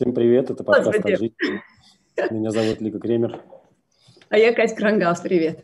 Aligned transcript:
Всем 0.00 0.14
привет, 0.14 0.48
это 0.48 0.64
подкаст 0.64 1.02
«Как 1.02 1.18
жить». 1.18 1.34
Меня 2.30 2.50
зовут 2.52 2.80
Лика 2.80 2.98
Кремер. 2.98 3.42
А 4.30 4.38
я 4.38 4.54
Катя 4.54 4.74
Крангаус, 4.74 5.20
привет. 5.20 5.62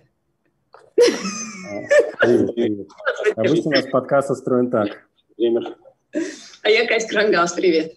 Привет, 0.94 2.54
привет. 2.54 2.88
Обычно 3.34 3.70
у 3.70 3.70
нас 3.70 3.86
подкаст 3.86 4.30
устроен 4.30 4.70
так. 4.70 5.08
Кремер. 5.38 5.78
А 6.62 6.68
я 6.68 6.86
Катя 6.86 7.08
Крангаус, 7.08 7.54
привет. 7.54 7.94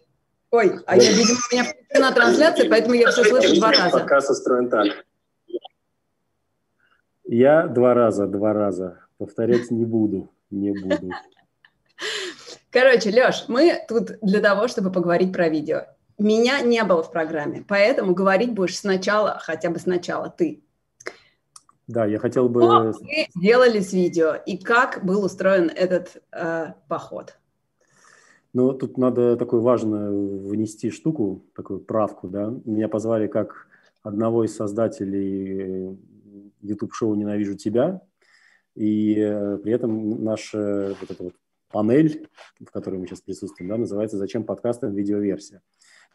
Ой, 0.51 0.79
а 0.87 0.95
я, 0.95 1.11
видимо, 1.11 1.39
у 1.51 1.53
меня 1.53 1.63
включена 1.65 2.13
трансляция, 2.13 2.69
поэтому 2.69 2.93
я 2.93 3.11
все 3.11 3.25
слышу 3.25 3.55
два 3.55 3.73
раза. 3.73 3.89
Подкаст 3.89 4.29
устроен 4.29 4.69
так. 4.69 5.05
Я 7.25 7.67
два 7.67 7.93
раза, 7.93 8.27
два 8.27 8.53
раза. 8.53 9.01
Повторять 9.17 9.71
не 9.71 9.83
буду, 9.83 10.31
не 10.51 10.71
буду. 10.71 11.11
Короче, 12.71 13.09
Леш, 13.09 13.43
мы 13.49 13.77
тут 13.89 14.11
для 14.21 14.39
того, 14.39 14.69
чтобы 14.69 14.89
поговорить 14.89 15.33
про 15.33 15.49
видео. 15.49 15.81
Меня 16.19 16.61
не 16.61 16.83
было 16.83 17.01
в 17.01 17.11
программе, 17.11 17.63
поэтому 17.67 18.13
говорить 18.13 18.53
будешь 18.53 18.77
сначала, 18.77 19.39
хотя 19.41 19.69
бы 19.69 19.79
сначала 19.79 20.29
ты. 20.29 20.61
Да, 21.87 22.05
я 22.05 22.19
хотел 22.19 22.49
бы... 22.49 22.61
Что 22.61 22.93
вы 22.99 23.27
сделали 23.35 23.79
с 23.79 23.93
видео 23.93 24.35
и 24.35 24.57
как 24.57 25.03
был 25.03 25.23
устроен 25.23 25.71
этот 25.73 26.21
э, 26.31 26.73
поход? 26.87 27.39
Ну, 28.53 28.73
тут 28.73 28.97
надо 28.97 29.37
такую 29.37 29.61
важную 29.61 30.47
внести 30.47 30.91
штуку, 30.91 31.45
такую 31.55 31.79
правку, 31.79 32.27
да. 32.27 32.53
Меня 32.65 32.89
позвали 32.89 33.27
как 33.27 33.67
одного 34.03 34.43
из 34.43 34.55
создателей 34.55 35.97
YouTube-шоу 36.61 37.15
«Ненавижу 37.15 37.55
тебя», 37.55 38.01
и 38.75 39.15
э, 39.17 39.57
при 39.57 39.73
этом 39.73 40.23
наша 40.23 40.95
вот 40.99 41.11
эта 41.11 41.23
вот 41.23 41.33
панель, 41.71 42.27
в 42.59 42.71
которой 42.71 42.97
мы 42.99 43.07
сейчас 43.07 43.21
присутствуем, 43.21 43.69
да, 43.69 43.77
называется 43.77 44.17
«Зачем 44.17 44.43
подкастам 44.43 44.93
видеоверсия?». 44.93 45.61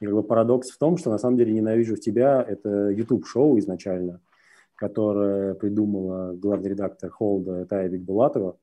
И 0.04 0.06
как 0.06 0.14
бы 0.14 0.22
парадокс 0.22 0.70
в 0.70 0.76
том, 0.76 0.98
что 0.98 1.10
на 1.10 1.16
самом 1.16 1.38
деле 1.38 1.52
«Ненавижу 1.52 1.96
тебя»— 1.96 2.44
это 2.48 2.90
YouTube-шоу 2.90 3.58
изначально, 3.58 4.20
которое 4.74 5.54
придумала 5.54 6.34
главный 6.34 6.68
редактор 6.68 7.08
Холда 7.08 7.64
Тая 7.64 7.88
Бигбулатова, 7.88 8.58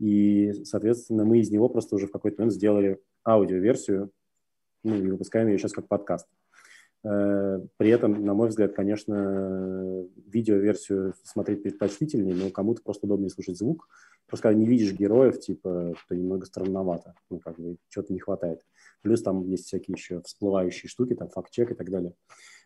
и, 0.00 0.54
соответственно, 0.64 1.26
мы 1.26 1.40
из 1.40 1.50
него 1.50 1.68
просто 1.68 1.96
уже 1.96 2.06
в 2.06 2.12
какой-то 2.12 2.40
момент 2.40 2.54
сделали 2.54 2.98
аудиоверсию, 3.26 4.10
ну, 4.84 4.94
и 4.94 5.10
выпускаем 5.10 5.48
ее 5.48 5.58
сейчас 5.58 5.72
как 5.72 5.86
подкаст. 5.86 6.28
Э, 7.04 7.60
при 7.76 7.90
этом, 7.90 8.24
на 8.24 8.34
мой 8.34 8.48
взгляд, 8.48 8.74
конечно, 8.74 10.04
видеоверсию 10.26 11.14
смотреть 11.22 11.62
предпочтительнее, 11.62 12.34
но 12.34 12.50
кому-то 12.50 12.82
просто 12.82 13.06
удобнее 13.06 13.30
слушать 13.30 13.58
звук. 13.58 13.88
Просто 14.26 14.48
когда 14.48 14.58
не 14.58 14.66
видишь 14.66 14.92
героев, 14.92 15.38
типа, 15.38 15.94
то 16.08 16.16
немного 16.16 16.46
странновато, 16.46 17.14
ну, 17.30 17.38
как 17.38 17.58
бы, 17.58 17.76
чего-то 17.88 18.12
не 18.12 18.18
хватает. 18.18 18.62
Плюс 19.02 19.22
там 19.22 19.44
есть 19.44 19.66
всякие 19.66 19.94
еще 19.96 20.20
всплывающие 20.22 20.88
штуки, 20.88 21.14
там, 21.14 21.28
факт-чек 21.28 21.70
и 21.70 21.74
так 21.74 21.90
далее. 21.90 22.12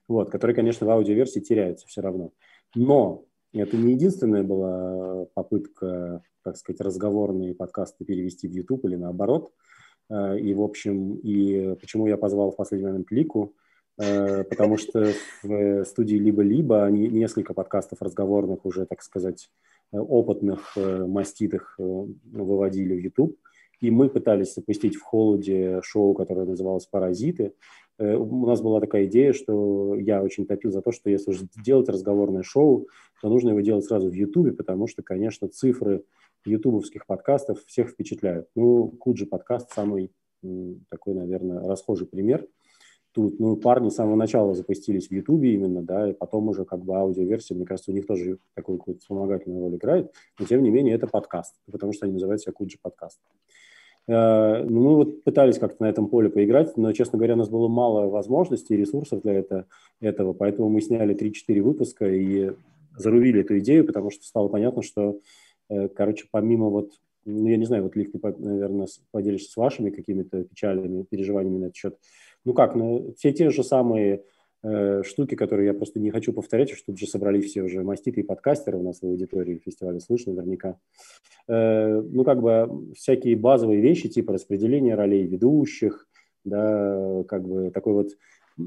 Вот, 0.08 0.30
которые, 0.30 0.54
конечно, 0.54 0.86
в 0.86 0.90
аудиоверсии 0.90 1.40
теряются 1.40 1.86
все 1.86 2.00
равно. 2.00 2.32
Но 2.74 3.26
это 3.52 3.76
не 3.76 3.92
единственная 3.92 4.42
была 4.42 5.26
попытка, 5.34 6.22
так 6.42 6.56
сказать, 6.56 6.80
разговорные 6.80 7.54
подкасты 7.54 8.04
перевести 8.04 8.48
в 8.48 8.52
YouTube 8.52 8.86
или 8.86 8.96
наоборот. 8.96 9.52
Э, 10.08 10.38
и, 10.38 10.54
в 10.54 10.62
общем, 10.62 11.16
и 11.16 11.74
почему 11.74 12.06
я 12.06 12.16
позвал 12.16 12.52
в 12.52 12.56
последний 12.56 12.86
момент 12.86 13.10
Лику– 13.10 13.54
потому 13.96 14.78
что 14.78 15.12
в 15.42 15.84
студии 15.84 16.16
«Либо-либо» 16.16 16.86
несколько 16.90 17.52
подкастов 17.52 18.00
разговорных 18.00 18.64
уже, 18.64 18.86
так 18.86 19.02
сказать, 19.02 19.50
э, 19.92 19.98
опытных, 19.98 20.72
э, 20.76 21.04
маститых 21.06 21.74
выводили 21.78 22.94
в 22.94 23.00
YouTube. 23.00 23.36
И 23.80 23.90
мы 23.90 24.08
пытались 24.08 24.54
запустить 24.54 24.96
в 24.96 25.02
холоде 25.02 25.80
шоу, 25.82 26.14
которое 26.14 26.46
называлось 26.46 26.86
«Паразиты». 26.86 27.54
У 27.98 28.46
нас 28.46 28.62
была 28.62 28.80
такая 28.80 29.04
идея, 29.04 29.34
что 29.34 29.94
я 29.94 30.22
очень 30.22 30.46
топил 30.46 30.70
за 30.70 30.80
то, 30.80 30.90
что 30.90 31.10
если 31.10 31.32
уже 31.32 31.46
делать 31.62 31.90
разговорное 31.90 32.42
шоу, 32.42 32.88
то 33.20 33.28
нужно 33.28 33.50
его 33.50 33.60
делать 33.60 33.84
сразу 33.84 34.08
в 34.08 34.14
YouTube, 34.14 34.56
потому 34.56 34.86
что, 34.86 35.02
конечно, 35.02 35.48
цифры 35.48 36.04
ютубовских 36.46 37.04
подкастов 37.06 37.62
всех 37.66 37.90
впечатляют. 37.90 38.48
Ну, 38.54 38.88
Куджи 38.88 39.26
подкаст 39.26 39.72
самый 39.72 40.12
такой, 40.88 41.12
наверное, 41.12 41.60
расхожий 41.66 42.06
пример– 42.06 42.46
тут, 43.12 43.40
ну, 43.40 43.56
парни 43.56 43.88
с 43.88 43.94
самого 43.94 44.16
начала 44.16 44.54
запустились 44.54 45.08
в 45.08 45.12
Ютубе 45.12 45.54
именно, 45.54 45.82
да, 45.82 46.10
и 46.10 46.12
потом 46.12 46.48
уже 46.48 46.64
как 46.64 46.84
бы 46.84 46.96
аудиоверсия, 46.96 47.56
мне 47.56 47.66
кажется, 47.66 47.90
у 47.90 47.94
них 47.94 48.06
тоже 48.06 48.38
такую 48.54 48.78
какую-то 48.78 49.00
вспомогательную 49.00 49.62
роль 49.62 49.76
играет, 49.76 50.12
но 50.38 50.46
тем 50.46 50.62
не 50.62 50.70
менее 50.70 50.94
это 50.94 51.06
подкаст, 51.06 51.56
потому 51.70 51.92
что 51.92 52.06
они 52.06 52.14
называют 52.14 52.40
себя 52.40 52.52
Куджи 52.52 52.78
подкаст. 52.80 53.18
Э, 54.06 54.64
ну, 54.64 54.80
мы 54.80 54.96
вот 54.96 55.24
пытались 55.24 55.58
как-то 55.58 55.82
на 55.84 55.88
этом 55.88 56.08
поле 56.08 56.30
поиграть, 56.30 56.76
но, 56.76 56.92
честно 56.92 57.18
говоря, 57.18 57.34
у 57.34 57.38
нас 57.38 57.48
было 57.48 57.68
мало 57.68 58.08
возможностей 58.08 58.74
и 58.74 58.78
ресурсов 58.78 59.22
для 59.22 59.34
это, 59.34 59.66
этого, 60.00 60.32
поэтому 60.32 60.68
мы 60.68 60.80
сняли 60.80 61.14
3-4 61.14 61.60
выпуска 61.60 62.06
и 62.06 62.52
зарубили 62.96 63.40
эту 63.40 63.58
идею, 63.58 63.86
потому 63.86 64.10
что 64.10 64.24
стало 64.24 64.48
понятно, 64.48 64.82
что, 64.82 65.18
э, 65.68 65.88
короче, 65.88 66.26
помимо 66.30 66.68
вот 66.68 66.92
ну, 67.26 67.48
я 67.48 67.56
не 67.56 67.66
знаю, 67.66 67.82
вот, 67.82 67.96
Лив, 67.96 68.12
ты, 68.12 68.18
наверное, 68.38 68.86
поделишься 69.10 69.50
с 69.50 69.56
вашими 69.56 69.90
какими-то 69.90 70.42
печальными 70.44 71.02
переживаниями 71.02 71.58
на 71.58 71.64
этот 71.66 71.76
счет. 71.76 71.98
Ну 72.44 72.54
как, 72.54 72.74
ну, 72.74 73.14
все 73.16 73.32
те 73.32 73.50
же 73.50 73.62
самые 73.62 74.24
э, 74.62 75.02
штуки, 75.04 75.34
которые 75.34 75.66
я 75.66 75.74
просто 75.74 76.00
не 76.00 76.10
хочу 76.10 76.32
повторять, 76.32 76.70
что 76.70 76.86
тут 76.86 76.98
же 76.98 77.06
собрали 77.06 77.40
все 77.40 77.62
уже 77.62 77.82
маститы 77.82 78.20
и 78.20 78.24
подкастеры 78.24 78.78
у 78.78 78.82
нас 78.82 79.00
в 79.00 79.04
аудитории 79.04 79.62
фестиваля, 79.64 80.00
слышно 80.00 80.32
наверняка. 80.32 80.78
Э, 81.48 82.00
ну 82.00 82.24
как 82.24 82.40
бы 82.40 82.92
всякие 82.94 83.36
базовые 83.36 83.80
вещи, 83.80 84.08
типа 84.08 84.32
распределения 84.32 84.94
ролей 84.94 85.26
ведущих, 85.26 86.08
да, 86.44 87.24
как 87.28 87.46
бы 87.46 87.70
такой 87.70 87.92
вот 87.92 88.08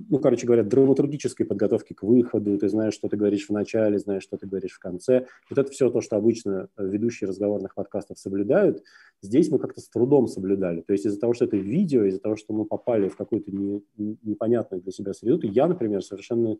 ну, 0.09 0.19
короче 0.19 0.45
говоря, 0.45 0.63
драматургической 0.63 1.45
подготовки 1.45 1.93
к 1.93 2.03
выходу, 2.03 2.57
ты 2.57 2.69
знаешь, 2.69 2.93
что 2.93 3.07
ты 3.07 3.17
говоришь 3.17 3.47
в 3.47 3.51
начале, 3.51 3.99
знаешь, 3.99 4.23
что 4.23 4.37
ты 4.37 4.47
говоришь 4.47 4.73
в 4.73 4.79
конце. 4.79 5.27
Вот 5.49 5.59
это 5.59 5.71
все 5.71 5.89
то, 5.89 6.01
что 6.01 6.15
обычно 6.15 6.69
ведущие 6.77 7.27
разговорных 7.27 7.75
подкастов 7.75 8.17
соблюдают, 8.19 8.83
здесь 9.21 9.49
мы 9.49 9.59
как-то 9.59 9.81
с 9.81 9.89
трудом 9.89 10.27
соблюдали. 10.27 10.81
То 10.81 10.93
есть 10.93 11.05
из-за 11.05 11.19
того, 11.19 11.33
что 11.33 11.45
это 11.45 11.57
видео, 11.57 12.03
из-за 12.05 12.19
того, 12.19 12.35
что 12.35 12.53
мы 12.53 12.65
попали 12.65 13.07
в 13.07 13.15
какую-то 13.15 13.51
не, 13.51 13.83
непонятную 13.97 14.81
для 14.81 14.91
себя 14.91 15.13
среду, 15.13 15.39
то 15.39 15.47
я, 15.47 15.67
например, 15.67 16.03
совершенно 16.03 16.57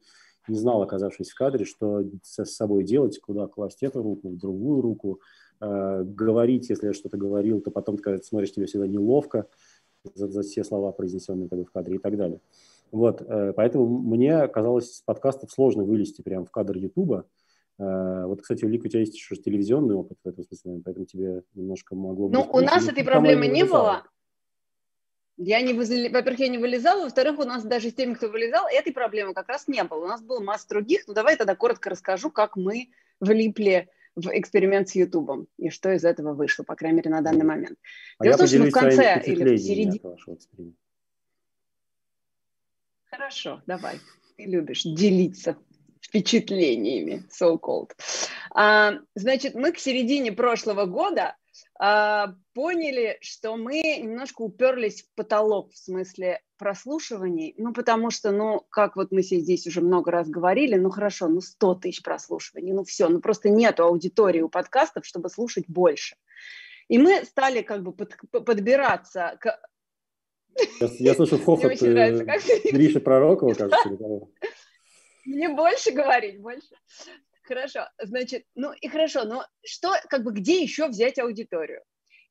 не 0.48 0.58
знал, 0.58 0.82
оказавшись 0.82 1.30
в 1.30 1.36
кадре, 1.36 1.66
что 1.66 2.04
с 2.22 2.44
собой 2.46 2.84
делать, 2.84 3.20
куда 3.20 3.48
класть 3.48 3.84
эту 3.84 4.02
руку, 4.02 4.30
в 4.30 4.38
другую 4.38 4.82
руку, 4.82 5.22
э, 5.62 6.04
говорить, 6.04 6.70
если 6.70 6.88
я 6.88 6.94
что-то 6.94 7.18
говорил, 7.18 7.62
то 7.62 7.72
потом, 7.72 7.98
когда 7.98 8.20
ты 8.20 8.26
смотришь, 8.26 8.52
тебе 8.52 8.66
всегда 8.66 8.88
неловко 8.88 9.48
за, 10.16 10.28
за 10.28 10.42
все 10.42 10.64
слова, 10.64 10.92
произнесенные 10.92 11.48
в 11.48 11.72
кадре 11.72 11.96
и 11.96 12.00
так 12.00 12.18
далее. 12.18 12.42
Вот, 12.94 13.24
э, 13.24 13.54
поэтому 13.54 13.88
мне 13.88 14.48
казалось 14.48 14.98
с 14.98 15.02
подкастов 15.02 15.52
сложно 15.52 15.84
вылезти 15.84 16.22
прямо 16.22 16.46
в 16.46 16.52
кадр 16.52 16.78
Ютуба. 16.78 17.26
Э, 17.80 18.26
вот, 18.26 18.44
кстати, 18.44 18.66
Лик, 18.66 18.86
у 18.86 18.88
тебя 18.88 19.00
есть 19.00 19.16
еще 19.16 19.36
телевизионный 19.36 19.96
опыт 19.96 20.20
в 20.24 20.28
этом 20.28 20.44
смысле, 20.44 20.80
поэтому 20.86 21.08
тебе 21.08 21.42
немножко 21.56 21.96
могло 21.96 22.30
Ну, 22.30 22.48
у 22.54 22.60
нас 22.60 22.88
этой 22.88 23.04
проблемы 23.04 23.48
не 23.48 23.64
было. 23.66 24.04
Я 25.38 25.62
не 25.62 25.74
вылезала, 25.74 26.14
во-первых, 26.14 26.40
я 26.40 26.48
не 26.50 26.60
вылезала, 26.60 27.06
во-вторых, 27.06 27.40
у 27.40 27.44
нас 27.46 27.64
даже 27.64 27.90
с 27.90 27.96
теми, 27.96 28.14
кто 28.14 28.30
вылезал, 28.30 28.68
этой 28.72 28.94
проблемы 28.94 29.34
как 29.34 29.48
раз 29.48 29.68
не 29.68 29.84
было. 29.84 30.04
У 30.04 30.08
нас 30.08 30.22
было 30.22 30.40
масса 30.40 30.70
других. 30.70 31.08
Ну, 31.08 31.16
давай 31.16 31.36
тогда 31.36 31.56
коротко 31.56 31.90
расскажу, 31.90 32.30
как 32.30 32.56
мы 32.56 32.90
влипли 33.20 33.90
в 34.16 34.28
эксперимент 34.28 34.90
с 34.90 34.94
Ютубом 34.94 35.48
и 35.58 35.72
что 35.72 35.92
из 35.92 36.06
этого 36.06 36.36
вышло, 36.36 36.62
по 36.62 36.76
крайней 36.76 36.98
мере, 36.98 37.10
на 37.10 37.22
данный 37.22 37.46
момент. 37.46 37.80
А 38.20 38.24
Дело 38.24 38.36
в 38.36 38.38
том, 38.38 38.48
что 38.48 38.64
в 38.66 38.70
конце 38.70 39.20
или 39.26 39.56
в 39.56 39.58
середине... 39.58 40.00
Хорошо, 43.14 43.62
давай. 43.68 44.00
Ты 44.38 44.46
любишь 44.46 44.82
делиться 44.84 45.56
впечатлениями, 46.02 47.24
so-called. 47.30 47.92
А, 48.56 48.94
значит, 49.14 49.54
мы 49.54 49.72
к 49.72 49.78
середине 49.78 50.32
прошлого 50.32 50.86
года 50.86 51.36
а, 51.80 52.34
поняли, 52.56 53.20
что 53.22 53.56
мы 53.56 54.00
немножко 54.02 54.42
уперлись 54.42 55.04
в 55.04 55.14
потолок 55.14 55.72
в 55.74 55.78
смысле 55.78 56.42
прослушиваний, 56.58 57.54
ну, 57.58 57.72
потому 57.72 58.10
что, 58.10 58.32
ну, 58.32 58.66
как 58.72 58.96
вот 58.96 59.12
мы 59.12 59.22
здесь 59.22 59.68
уже 59.68 59.82
много 59.82 60.10
раз 60.10 60.28
говорили, 60.28 60.76
ну, 60.76 60.90
хорошо, 60.90 61.28
ну, 61.28 61.40
100 61.40 61.76
тысяч 61.76 62.02
прослушиваний, 62.02 62.74
ну, 62.74 62.84
все, 62.84 63.10
ну, 63.10 63.22
просто 63.22 63.50
нету 63.50 63.84
аудитории 63.84 64.42
у 64.42 64.50
подкастов, 64.50 65.06
чтобы 65.06 65.30
слушать 65.30 65.66
больше. 65.68 66.16
И 66.88 66.98
мы 66.98 67.24
стали 67.26 67.62
как 67.62 67.84
бы 67.84 67.94
под, 67.94 68.16
подбираться 68.32 69.38
к 69.40 69.60
я, 70.80 70.90
я 71.00 71.14
слышу 71.14 71.38
хохот 71.38 71.82
э, 71.82 72.26
Гриши 72.72 73.00
Пророкова, 73.00 73.54
кажется. 73.54 73.90
Мне 75.26 75.50
больше 75.50 75.92
говорить, 75.92 76.40
больше. 76.40 76.76
Хорошо, 77.44 77.82
значит, 78.02 78.46
ну 78.56 78.72
и 78.72 78.88
хорошо, 78.88 79.26
но 79.26 79.46
что, 79.66 79.94
как 80.10 80.24
бы, 80.24 80.32
где 80.32 80.62
еще 80.62 80.88
взять 80.88 81.20
аудиторию? 81.20 81.82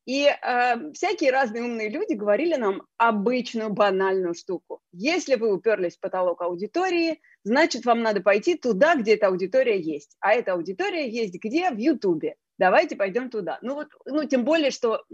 И 0.04 0.26
э, 0.26 0.92
всякие 0.92 1.30
разные 1.30 1.62
умные 1.62 1.88
люди 1.88 2.14
говорили 2.14 2.56
нам 2.56 2.82
обычную 2.96 3.70
банальную 3.70 4.34
штуку. 4.34 4.80
Если 4.92 5.36
вы 5.36 5.54
уперлись 5.54 5.96
в 5.96 6.00
потолок 6.00 6.42
аудитории, 6.42 7.20
значит, 7.44 7.84
вам 7.84 8.02
надо 8.02 8.20
пойти 8.20 8.56
туда, 8.56 8.96
где 8.96 9.14
эта 9.14 9.28
аудитория 9.28 9.78
есть. 9.78 10.16
А 10.19 10.32
эта 10.32 10.54
аудитория 10.54 11.08
есть 11.08 11.34
где? 11.34 11.70
В 11.70 11.78
Ютубе. 11.78 12.34
Давайте 12.58 12.96
пойдем 12.96 13.30
туда. 13.30 13.58
Ну 13.62 13.74
вот, 13.74 13.88
ну 14.04 14.24
тем 14.24 14.44
более, 14.44 14.72
что 14.72 15.04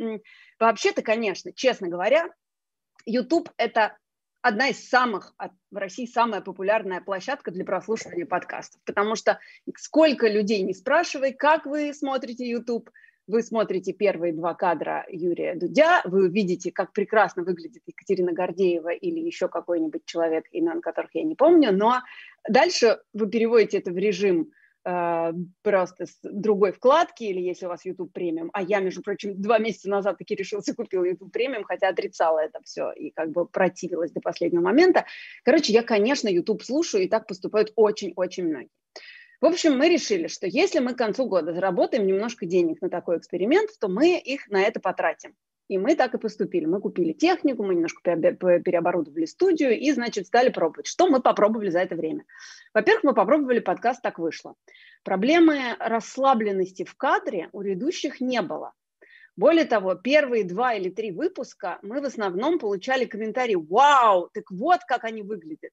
вообще-то, 0.59 1.03
конечно, 1.03 1.53
честно 1.53 1.89
говоря, 1.89 2.31
YouTube– 3.09 3.51
это 3.57 3.97
одна 4.43 4.69
из 4.69 4.89
самых 4.89 5.35
в 5.71 5.77
России 5.77 6.07
самая 6.07 6.41
популярная 6.41 7.01
площадка 7.01 7.51
для 7.51 7.65
прослушивания 7.65 8.27
подкастов, 8.27 8.81
потому 8.85 9.17
что 9.17 9.41
сколько 9.77 10.29
людей 10.29 10.63
не 10.63 10.75
спрашивай, 10.75 11.33
как 11.33 11.67
вы 11.67 11.93
смотрите 11.93 12.49
YouTube, 12.49 12.91
вы 13.27 13.43
смотрите 13.43 13.93
первые 13.93 14.33
два 14.33 14.55
кадра 14.55 15.05
Юрия 15.11 15.55
Дудя, 15.55 16.03
вы 16.05 16.27
увидите, 16.27 16.71
как 16.71 16.93
прекрасно 16.93 17.43
выглядит 17.43 17.83
Екатерина 17.87 18.33
Гордеева 18.33 18.91
или 18.91 19.21
еще 19.21 19.49
какой-нибудь 19.49 20.05
человек, 20.07 20.45
имен 20.53 20.81
которых 20.81 21.11
я 21.15 21.25
не 21.25 21.35
помню, 21.35 21.73
но 21.73 22.01
дальше 22.49 23.01
вы 23.13 23.29
переводите 23.29 23.79
это 23.79 23.91
в 23.91 23.99
режим 23.99 24.53
просто 24.83 26.07
с 26.07 26.19
другой 26.23 26.73
вкладки, 26.73 27.25
или 27.25 27.41
если 27.41 27.67
у 27.67 27.69
вас 27.69 27.85
YouTube 27.85 28.13
премиум, 28.13 28.51
а 28.53 28.63
я, 28.63 28.81
между 28.81 29.03
прочим, 29.03 29.41
два 29.41 29.59
месяца 29.59 29.91
назад 29.91 30.19
таки 30.19 30.35
решился, 30.35 30.75
купил 30.75 31.05
YouTube 31.05 31.33
премиум, 31.33 31.65
хотя 31.65 31.89
отрицала 31.89 32.39
это 32.39 32.61
все 32.65 32.93
и 32.93 33.11
как 33.11 33.31
бы 33.31 33.47
противилась 33.47 34.13
до 34.13 34.21
последнего 34.21 34.63
момента. 34.63 35.05
Короче, 35.45 35.73
я, 35.73 35.83
конечно, 35.83 36.29
YouTube 36.29 36.63
слушаю, 36.63 37.05
и 37.05 37.09
так 37.09 37.27
поступают 37.27 37.73
очень-очень 37.77 38.47
многие. 38.47 38.71
В 39.41 39.47
общем, 39.47 39.79
мы 39.79 39.89
решили, 39.89 40.27
что 40.27 40.47
если 40.49 40.81
мы 40.81 40.95
к 40.95 40.99
концу 40.99 41.27
года 41.27 41.53
заработаем 41.53 42.07
немножко 42.07 42.45
денег 42.45 42.83
на 42.83 42.91
такой 42.91 43.19
эксперимент, 43.19 43.71
то 43.79 43.89
мы 43.89 44.19
их 44.19 44.49
на 44.49 44.63
это 44.63 44.81
потратим. 44.81 45.35
И 45.69 45.77
мы 45.77 45.95
так 45.95 46.15
и 46.15 46.19
поступили. 46.19 46.65
Мы 46.65 46.81
купили 46.81 47.13
технику, 47.13 47.63
мы 47.63 47.75
немножко 47.75 48.01
переоборудовали 48.01 49.27
студию 49.27 49.79
и, 49.79 49.93
значит, 49.93 50.27
стали 50.27 50.49
пробовать. 50.49 50.87
Что 50.87 51.09
мы 51.09 51.21
попробовали 51.21 51.69
за 51.69 51.81
это 51.81 51.95
время? 51.95 52.25
Во-первых, 52.73 53.05
мы 53.05 53.15
попробовали 53.15 53.59
подкаст 53.59 54.03
«Так 54.03 54.19
вышло». 54.19 54.55
Проблемы 55.05 55.77
расслабленности 55.79 56.85
в 56.85 56.95
кадре 56.97 57.51
у 57.53 57.61
ведущих 57.61 58.21
не 58.21 58.41
было. 58.41 58.73
Более 59.37 59.67
того, 59.67 59.95
первые 59.95 60.43
два 60.45 60.75
или 60.75 60.91
три 60.91 61.13
выпуска 61.13 61.79
мы 61.83 62.01
в 62.01 62.05
основном 62.05 62.59
получали 62.59 63.05
комментарии 63.05 63.55
«Вау, 63.55 64.31
так 64.33 64.51
вот 64.51 64.81
как 64.89 65.05
они 65.05 65.23
выглядят». 65.23 65.71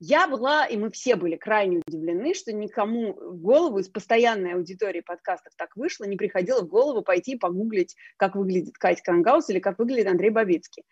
Я 0.00 0.28
была, 0.28 0.64
и 0.66 0.76
мы 0.76 0.92
все 0.92 1.16
были 1.16 1.36
крайне 1.36 1.82
удивлены, 1.84 2.32
что 2.32 2.52
никому 2.52 3.14
в 3.14 3.40
голову 3.40 3.80
из 3.80 3.88
постоянной 3.88 4.54
аудитории 4.54 5.00
подкастов 5.00 5.52
так 5.56 5.74
вышло, 5.76 6.04
не 6.04 6.16
приходило 6.16 6.62
в 6.62 6.68
голову 6.68 7.02
пойти 7.02 7.36
погуглить, 7.36 7.96
как 8.16 8.36
выглядит 8.36 8.78
Катя 8.78 9.02
Крангаус 9.02 9.50
или 9.50 9.58
как 9.58 9.78
выглядит 9.78 10.06
Андрей 10.06 10.30
Бабицкий. 10.30 10.84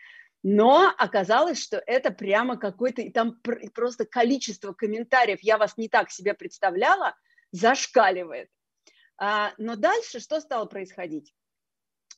Но 0.42 0.92
оказалось, 0.98 1.62
что 1.62 1.80
это 1.86 2.10
прямо 2.10 2.56
какой-то, 2.56 3.02
и 3.02 3.10
там 3.10 3.40
просто 3.74 4.06
количество 4.06 4.72
комментариев, 4.72 5.38
я 5.40 5.56
вас 5.56 5.76
не 5.76 5.88
так 5.88 6.10
себе 6.10 6.34
представляла, 6.34 7.14
зашкаливает. 7.52 8.48
А, 9.18 9.52
но 9.56 9.76
дальше 9.76 10.18
что 10.18 10.40
стало 10.40 10.66
происходить? 10.66 11.32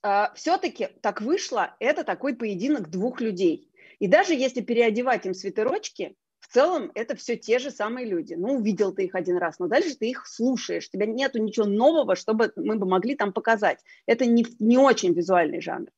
А, 0.02 0.32
все-таки 0.34 0.88
так 1.02 1.20
вышло, 1.20 1.76
это 1.80 2.02
такой 2.02 2.34
поединок 2.34 2.88
двух 2.88 3.20
людей. 3.20 3.70
И 3.98 4.08
даже 4.08 4.34
если 4.34 4.62
переодевать 4.62 5.26
им 5.26 5.34
свитерочки, 5.34 6.16
в 6.48 6.52
целом 6.54 6.90
это 6.94 7.14
все 7.14 7.36
те 7.36 7.58
же 7.58 7.70
самые 7.70 8.06
люди. 8.06 8.34
Ну, 8.34 8.54
увидел 8.54 8.92
ты 8.92 9.04
их 9.04 9.14
один 9.14 9.36
раз, 9.36 9.58
но 9.58 9.66
дальше 9.66 9.94
ты 9.94 10.08
их 10.08 10.26
слушаешь. 10.26 10.88
У 10.88 10.90
тебя 10.90 11.04
нету 11.04 11.38
ничего 11.38 11.66
нового, 11.66 12.16
чтобы 12.16 12.52
мы 12.56 12.76
бы 12.76 12.86
могли 12.86 13.14
там 13.14 13.32
показать. 13.32 13.80
Это 14.06 14.24
не, 14.24 14.46
не 14.58 14.78
очень 14.78 15.12
визуальный 15.12 15.60
жанр. 15.60 15.88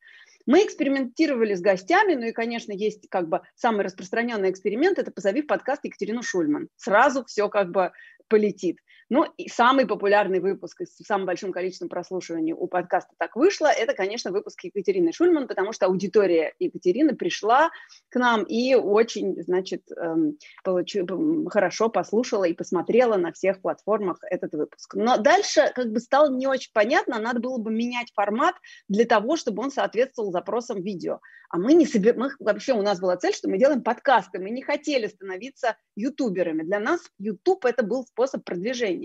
Мы 0.46 0.64
экспериментировали 0.64 1.54
с 1.54 1.60
гостями, 1.60 2.14
ну 2.14 2.26
и, 2.26 2.32
конечно, 2.32 2.72
есть 2.72 3.08
как 3.08 3.28
бы 3.28 3.42
самый 3.54 3.84
распространенный 3.84 4.50
эксперимент, 4.50 4.98
это 4.98 5.12
позови 5.12 5.42
в 5.42 5.46
подкаст 5.46 5.84
Екатерину 5.84 6.22
Шульман. 6.22 6.68
Сразу 6.76 7.24
все 7.24 7.48
как 7.48 7.70
бы 7.70 7.92
полетит. 8.26 8.78
Ну 9.10 9.26
и 9.36 9.48
самый 9.48 9.86
популярный 9.86 10.38
выпуск 10.38 10.82
с 10.82 11.04
самым 11.04 11.26
большим 11.26 11.52
количеством 11.52 11.88
прослушиваний 11.88 12.52
у 12.52 12.68
подкаста 12.68 13.12
«Так 13.18 13.34
вышло»– 13.34 13.66
это, 13.76 13.92
конечно, 13.92 14.30
выпуск 14.30 14.62
Екатерины 14.62 15.12
Шульман, 15.12 15.48
потому 15.48 15.72
что 15.72 15.86
аудитория 15.86 16.54
Екатерины 16.60 17.16
пришла 17.16 17.70
к 18.08 18.16
нам 18.20 18.44
и 18.44 18.76
очень, 18.76 19.42
значит, 19.42 19.82
эм, 19.90 20.38
получ... 20.62 20.96
хорошо 21.48 21.88
послушала 21.88 22.44
и 22.44 22.54
посмотрела 22.54 23.16
на 23.16 23.32
всех 23.32 23.60
платформах 23.60 24.18
этот 24.22 24.54
выпуск. 24.54 24.94
Но 24.94 25.16
дальше 25.16 25.72
как 25.74 25.90
бы 25.90 25.98
стало 25.98 26.30
не 26.30 26.46
очень 26.46 26.70
понятно, 26.72 27.18
надо 27.18 27.40
было 27.40 27.58
бы 27.58 27.72
менять 27.72 28.12
формат 28.14 28.54
для 28.88 29.06
того, 29.06 29.36
чтобы 29.36 29.64
он 29.64 29.72
соответствовал 29.72 30.30
запросам 30.30 30.82
видео. 30.82 31.18
А 31.50 31.58
мы 31.58 31.74
не 31.74 31.84
собер... 31.84 32.16
мы 32.16 32.30
вообще 32.38 32.74
у 32.74 32.82
нас 32.82 33.00
была 33.00 33.16
цель, 33.16 33.34
что 33.34 33.48
мы 33.50 33.58
делаем 33.58 33.82
подкасты, 33.82 34.38
мы 34.38 34.50
не 34.50 34.62
хотели 34.62 35.08
становиться 35.08 35.76
ютуберами. 35.96 36.62
Для 36.62 36.78
нас 36.78 37.00
YouTube 37.18 37.64
это 37.64 37.82
был 37.82 38.06
способ 38.06 38.44
продвижения. 38.44 38.99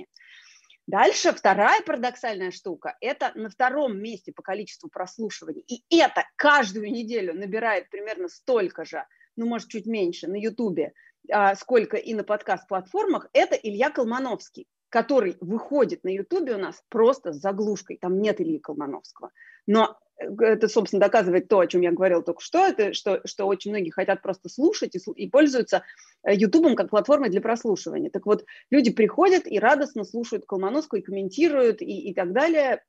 Дальше 0.87 1.31
вторая 1.31 1.81
парадоксальная 1.81 2.51
штука– 2.51 2.95
это 3.01 3.31
на 3.33 3.49
втором 3.49 3.97
месте 3.97 4.31
по 4.31 4.43
количеству 4.43 4.87
прослушиваний. 4.89 5.63
И 5.67 5.97
это 5.97 6.25
каждую 6.35 6.91
неделю 6.91 7.33
набирает 7.33 7.89
примерно 7.89 8.29
столько 8.29 8.85
же, 8.85 9.03
ну, 9.35 9.47
может, 9.47 9.69
чуть 9.69 9.87
меньше 9.87 10.27
на 10.27 10.35
Ютубе, 10.35 10.93
а, 11.31 11.55
сколько 11.55 11.97
и 11.97 12.13
на 12.13 12.23
подкаст-платформах, 12.23 13.29
это 13.33 13.55
Илья 13.55 13.89
Колмановский, 13.89 14.67
который 14.89 15.37
выходит 15.41 16.03
на 16.03 16.09
Ютубе 16.09 16.53
у 16.53 16.59
нас 16.59 16.83
просто 16.89 17.33
с 17.33 17.37
заглушкой. 17.37 17.97
Там 17.97 18.21
нет 18.21 18.39
Ильи 18.39 18.59
Колмановского. 18.59 19.31
Но 19.65 19.97
это, 20.17 20.67
собственно, 20.67 21.01
доказывает 21.01 21.47
то, 21.47 21.59
о 21.59 21.67
чем 21.67 21.81
я 21.81 21.91
говорила 21.91 22.21
только 22.21 22.41
что, 22.41 22.59
это 22.65 22.93
что, 22.93 23.21
что 23.25 23.45
очень 23.45 23.71
многие 23.71 23.89
хотят 23.89 24.21
просто 24.21 24.49
слушать 24.49 24.95
и, 24.95 24.99
и 25.15 25.29
пользуются 25.29 25.83
э, 26.23 26.35
Ютубом 26.35 26.75
как 26.75 26.89
платформой 26.89 27.29
для 27.29 27.41
прослушивания. 27.41 28.09
Так 28.09 28.25
вот, 28.25 28.45
люди 28.71 28.91
приходят 28.91 29.45
и 29.45 29.59
радостно 29.59 30.03
слушают 30.03 30.45
Колмановскую, 30.45 31.01
и 31.01 31.05
комментируют, 31.05 31.81
и, 31.81 32.09
и 32.09 32.13
так 32.13 32.31
далее 32.33 32.83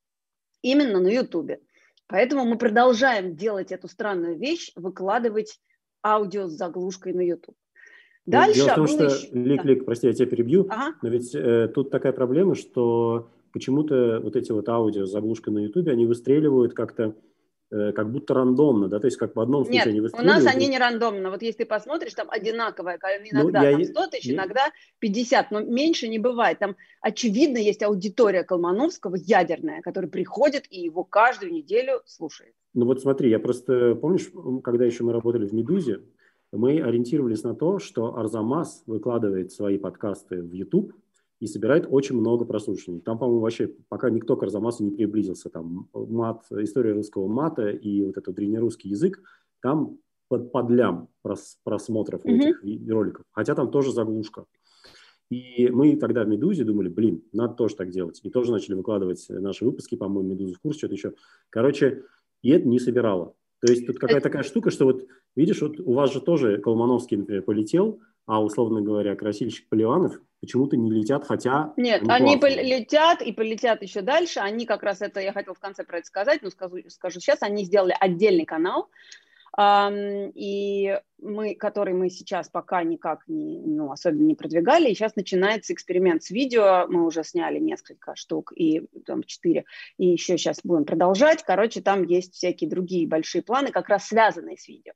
именно 0.62 1.00
на 1.00 1.08
Ютубе. 1.08 1.60
Поэтому 2.08 2.44
мы 2.44 2.56
продолжаем 2.56 3.34
делать 3.34 3.72
эту 3.72 3.88
странную 3.88 4.38
вещь, 4.38 4.70
выкладывать 4.76 5.58
аудио 6.04 6.46
с 6.46 6.52
заглушкой 6.52 7.12
на 7.12 7.20
YouTube. 7.20 7.56
Ну, 8.26 8.32
Дальше 8.32 8.60
Дело 8.60 8.70
в 8.70 8.74
том, 8.74 8.86
что, 8.86 9.04
еще... 9.04 9.28
Лик, 9.32 9.64
Лик, 9.64 9.84
прости, 9.84 10.06
я 10.06 10.12
тебя 10.12 10.26
перебью, 10.26 10.66
ага. 10.68 10.96
но 11.02 11.08
ведь 11.08 11.34
э, 11.34 11.68
тут 11.68 11.90
такая 11.90 12.12
проблема, 12.12 12.54
что 12.54 13.30
почему-то 13.56 14.20
вот 14.22 14.36
эти 14.36 14.52
вот 14.52 14.68
аудио 14.68 15.06
с 15.06 15.10
заглушкой 15.10 15.54
на 15.54 15.60
Ютубе, 15.60 15.92
они 15.92 16.04
выстреливают 16.04 16.74
как-то 16.74 17.16
э, 17.70 17.92
как 17.92 18.12
будто 18.12 18.34
рандомно, 18.34 18.88
да, 18.88 19.00
то 19.00 19.06
есть 19.06 19.16
как 19.16 19.34
в 19.34 19.40
одном 19.40 19.64
случае 19.64 19.78
Нет, 19.78 19.86
они 19.86 20.00
выстреливают. 20.02 20.42
у 20.42 20.44
нас 20.44 20.54
они 20.54 20.66
не 20.68 20.78
рандомно, 20.78 21.30
вот 21.30 21.40
если 21.40 21.60
ты 21.60 21.64
посмотришь, 21.64 22.12
там 22.12 22.26
одинаковое, 22.30 22.98
иногда 23.24 23.60
ну, 23.60 23.66
я, 23.66 23.72
там 23.72 23.84
100 23.84 24.06
тысяч, 24.08 24.26
я... 24.26 24.34
иногда 24.34 24.72
50, 24.98 25.50
но 25.52 25.60
меньше 25.62 26.06
не 26.08 26.18
бывает, 26.18 26.58
там 26.58 26.76
очевидно 27.00 27.56
есть 27.56 27.82
аудитория 27.82 28.44
Колмановского 28.44 29.16
ядерная, 29.16 29.80
которая 29.80 30.10
приходит 30.10 30.64
и 30.68 30.82
его 30.82 31.02
каждую 31.02 31.50
неделю 31.50 32.02
слушает. 32.04 32.52
Ну 32.74 32.84
вот 32.84 33.00
смотри, 33.00 33.30
я 33.30 33.38
просто, 33.38 33.94
помнишь, 33.94 34.30
когда 34.64 34.84
еще 34.84 35.02
мы 35.02 35.14
работали 35.14 35.46
в 35.46 35.54
«Медузе», 35.54 36.02
мы 36.52 36.80
ориентировались 36.82 37.42
на 37.42 37.54
то, 37.54 37.78
что 37.78 38.16
Арзамас 38.16 38.82
выкладывает 38.86 39.50
свои 39.50 39.78
подкасты 39.78 40.42
в 40.42 40.52
YouTube, 40.52 40.92
и 41.40 41.46
собирает 41.46 41.86
очень 41.88 42.16
много 42.16 42.44
прослушиваний. 42.44 43.00
Там, 43.00 43.18
по-моему, 43.18 43.40
вообще 43.40 43.68
пока 43.88 44.10
никто 44.10 44.36
к 44.36 44.42
Арзамасу 44.42 44.84
не 44.84 44.90
приблизился. 44.90 45.50
Там 45.50 45.88
мат, 45.92 46.44
история 46.50 46.92
русского 46.92 47.28
мата 47.28 47.68
и 47.68 48.02
вот 48.02 48.16
этот 48.16 48.34
древнерусский 48.34 48.90
язык, 48.90 49.20
там 49.60 49.98
под, 50.28 50.50
под 50.50 50.70
лям 50.70 51.08
прос, 51.22 51.58
просмотров 51.62 52.24
mm-hmm. 52.24 52.36
этих 52.62 52.90
роликов. 52.90 53.24
Хотя 53.32 53.54
там 53.54 53.70
тоже 53.70 53.92
заглушка. 53.92 54.46
И 55.30 55.68
мы 55.70 55.96
тогда 55.96 56.24
в 56.24 56.28
«Медузе» 56.28 56.64
думали, 56.64 56.88
блин, 56.88 57.22
надо 57.32 57.54
тоже 57.54 57.74
так 57.74 57.90
делать. 57.90 58.20
И 58.22 58.30
тоже 58.30 58.52
начали 58.52 58.74
выкладывать 58.74 59.26
наши 59.28 59.64
выпуски, 59.64 59.96
по-моему, 59.96 60.30
«Медуза 60.30 60.54
в 60.54 60.60
курс», 60.60 60.78
что-то 60.78 60.94
еще. 60.94 61.14
Короче, 61.50 62.04
и 62.42 62.50
это 62.50 62.68
не 62.68 62.78
собирало. 62.78 63.34
То 63.60 63.72
есть 63.72 63.86
тут 63.86 63.98
какая-то 63.98 64.22
такая 64.22 64.44
штука, 64.44 64.70
что 64.70 64.84
вот, 64.84 65.04
видишь, 65.34 65.62
вот 65.62 65.80
у 65.80 65.92
вас 65.94 66.12
же 66.12 66.20
тоже 66.20 66.58
Колмановский, 66.58 67.16
например, 67.16 67.42
полетел, 67.42 68.00
а, 68.26 68.42
условно 68.42 68.80
говоря, 68.80 69.14
красильщик 69.14 69.68
Поливанов 69.68 70.20
почему-то 70.40 70.76
не 70.76 70.90
летят, 70.90 71.24
хотя... 71.26 71.72
Нет, 71.76 72.02
они, 72.08 72.34
они 72.34 72.54
летят 72.62 73.22
и 73.22 73.32
полетят 73.32 73.82
еще 73.82 74.02
дальше. 74.02 74.40
Они 74.40 74.66
как 74.66 74.82
раз 74.82 75.00
это, 75.00 75.20
я 75.20 75.32
хотела 75.32 75.54
в 75.54 75.60
конце 75.60 75.84
про 75.84 75.98
это 75.98 76.06
сказать, 76.06 76.42
но 76.42 76.50
скажу, 76.50 76.78
скажу 76.88 77.20
сейчас, 77.20 77.42
они 77.42 77.64
сделали 77.64 77.96
отдельный 77.98 78.44
канал, 78.44 78.88
и 79.58 81.00
мы, 81.18 81.54
который 81.54 81.94
мы 81.94 82.10
сейчас 82.10 82.50
пока 82.50 82.82
никак 82.82 83.26
не, 83.26 83.62
ну, 83.64 83.90
особенно 83.90 84.26
не 84.26 84.34
продвигали, 84.34 84.90
и 84.90 84.94
сейчас 84.94 85.16
начинается 85.16 85.72
эксперимент 85.72 86.22
с 86.22 86.30
видео, 86.30 86.86
мы 86.88 87.06
уже 87.06 87.24
сняли 87.24 87.58
несколько 87.58 88.14
штук, 88.16 88.52
и 88.54 88.86
там 89.06 89.22
четыре, 89.22 89.64
и 89.96 90.08
еще 90.08 90.36
сейчас 90.36 90.60
будем 90.62 90.84
продолжать, 90.84 91.42
короче, 91.42 91.80
там 91.80 92.02
есть 92.02 92.34
всякие 92.34 92.68
другие 92.68 93.08
большие 93.08 93.42
планы, 93.42 93.70
как 93.70 93.88
раз 93.88 94.08
связанные 94.08 94.58
с 94.58 94.68
видео. 94.68 94.92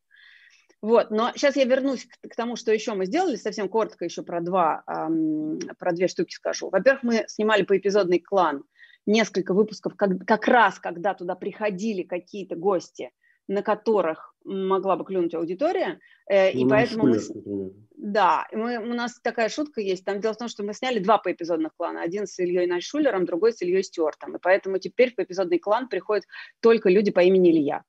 Вот, 0.82 1.10
но 1.10 1.30
сейчас 1.34 1.56
я 1.56 1.64
вернусь 1.64 2.06
к, 2.06 2.28
к 2.28 2.34
тому, 2.34 2.56
что 2.56 2.72
еще 2.72 2.94
мы 2.94 3.04
сделали, 3.04 3.36
совсем 3.36 3.68
коротко 3.68 4.06
еще 4.06 4.22
про 4.22 4.40
два, 4.40 4.82
эм, 4.86 5.58
про 5.78 5.92
две 5.92 6.08
штуки 6.08 6.32
скажу. 6.32 6.70
Во-первых, 6.70 7.02
мы 7.02 7.24
снимали 7.28 7.62
по 7.62 7.76
эпизодный 7.76 8.18
клан 8.18 8.64
несколько 9.04 9.52
выпусков, 9.52 9.94
как, 9.96 10.24
как 10.26 10.48
раз 10.48 10.78
когда 10.78 11.12
туда 11.12 11.34
приходили 11.34 12.02
какие-то 12.02 12.56
гости, 12.56 13.10
на 13.46 13.62
которых 13.62 14.34
могла 14.44 14.96
бы 14.96 15.04
клюнуть 15.04 15.34
аудитория, 15.34 16.00
э, 16.30 16.52
и 16.52 16.64
ну, 16.64 16.70
поэтому 16.70 17.08
мы... 17.08 17.72
Да, 17.96 18.46
мы, 18.52 18.78
у 18.78 18.94
нас 18.94 19.20
такая 19.20 19.50
шутка 19.50 19.82
есть. 19.82 20.06
Там 20.06 20.22
дело 20.22 20.32
в 20.32 20.38
том, 20.38 20.48
что 20.48 20.62
мы 20.62 20.72
сняли 20.72 20.98
два 21.00 21.18
поэпизодных 21.18 21.74
клана. 21.76 22.00
Один 22.00 22.26
с 22.26 22.38
Ильей 22.38 22.66
Найшулером, 22.66 23.26
другой 23.26 23.52
с 23.52 23.60
Ильей 23.60 23.82
Стюартом. 23.82 24.36
И 24.36 24.38
поэтому 24.40 24.78
теперь 24.78 25.12
в 25.14 25.18
эпизодный 25.18 25.58
клан 25.58 25.88
приходят 25.88 26.24
только 26.60 26.88
люди 26.88 27.10
по 27.10 27.20
имени 27.20 27.50
Илья 27.50 27.84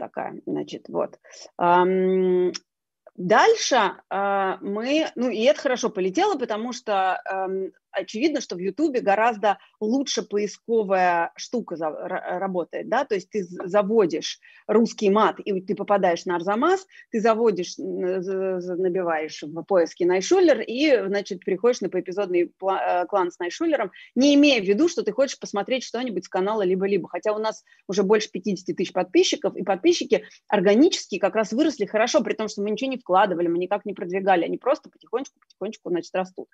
такая, 0.00 0.40
значит, 0.46 0.88
вот. 0.88 1.18
Дальше 3.16 3.76
э, 4.08 4.56
мы, 4.62 5.06
ну 5.14 5.28
и 5.28 5.42
это 5.42 5.60
хорошо 5.60 5.90
полетело, 5.90 6.38
потому 6.38 6.72
что 6.72 7.20
очевидно, 7.92 8.40
что 8.40 8.56
в 8.56 8.58
Ютубе 8.58 9.00
гораздо 9.00 9.58
лучше 9.80 10.22
поисковая 10.22 11.32
штука 11.36 11.76
за, 11.76 11.90
работает, 11.90 12.88
да, 12.88 13.04
то 13.04 13.14
есть 13.14 13.30
ты 13.30 13.44
заводишь 13.44 14.40
русский 14.66 15.10
мат, 15.10 15.40
и 15.40 15.60
ты 15.60 15.74
попадаешь 15.74 16.24
на 16.24 16.36
Арзамас, 16.36 16.86
ты 17.10 17.20
заводишь, 17.20 17.74
набиваешь 17.78 19.42
в 19.42 19.62
поиске 19.64 20.06
Найшулер, 20.06 20.60
и, 20.60 21.06
значит, 21.06 21.40
приходишь 21.44 21.80
на 21.80 21.88
поэпизодный 21.88 22.42
э, 22.42 23.06
клан 23.06 23.30
с 23.30 23.38
Найшулером, 23.38 23.90
не 24.14 24.34
имея 24.34 24.60
в 24.60 24.64
виду, 24.64 24.88
что 24.88 25.02
ты 25.02 25.12
хочешь 25.12 25.38
посмотреть 25.38 25.84
что-нибудь 25.84 26.24
с 26.24 26.28
канала 26.28 26.62
либо-либо, 26.62 27.08
хотя 27.08 27.32
у 27.32 27.38
нас 27.38 27.64
уже 27.88 28.02
больше 28.02 28.30
50 28.30 28.76
тысяч 28.76 28.92
подписчиков, 28.92 29.56
и 29.56 29.62
подписчики 29.62 30.24
органически 30.48 31.18
как 31.18 31.34
раз 31.34 31.52
выросли 31.52 31.86
хорошо, 31.86 32.22
при 32.22 32.34
том, 32.34 32.48
что 32.48 32.62
мы 32.62 32.70
ничего 32.70 32.90
не 32.90 32.98
вкладывали, 32.98 33.48
мы 33.48 33.58
никак 33.58 33.84
не 33.84 33.94
продвигали, 33.94 34.44
они 34.44 34.58
просто 34.58 34.90
потихонечку-потихонечку, 34.90 35.90
значит, 35.90 36.14
растут. 36.14 36.48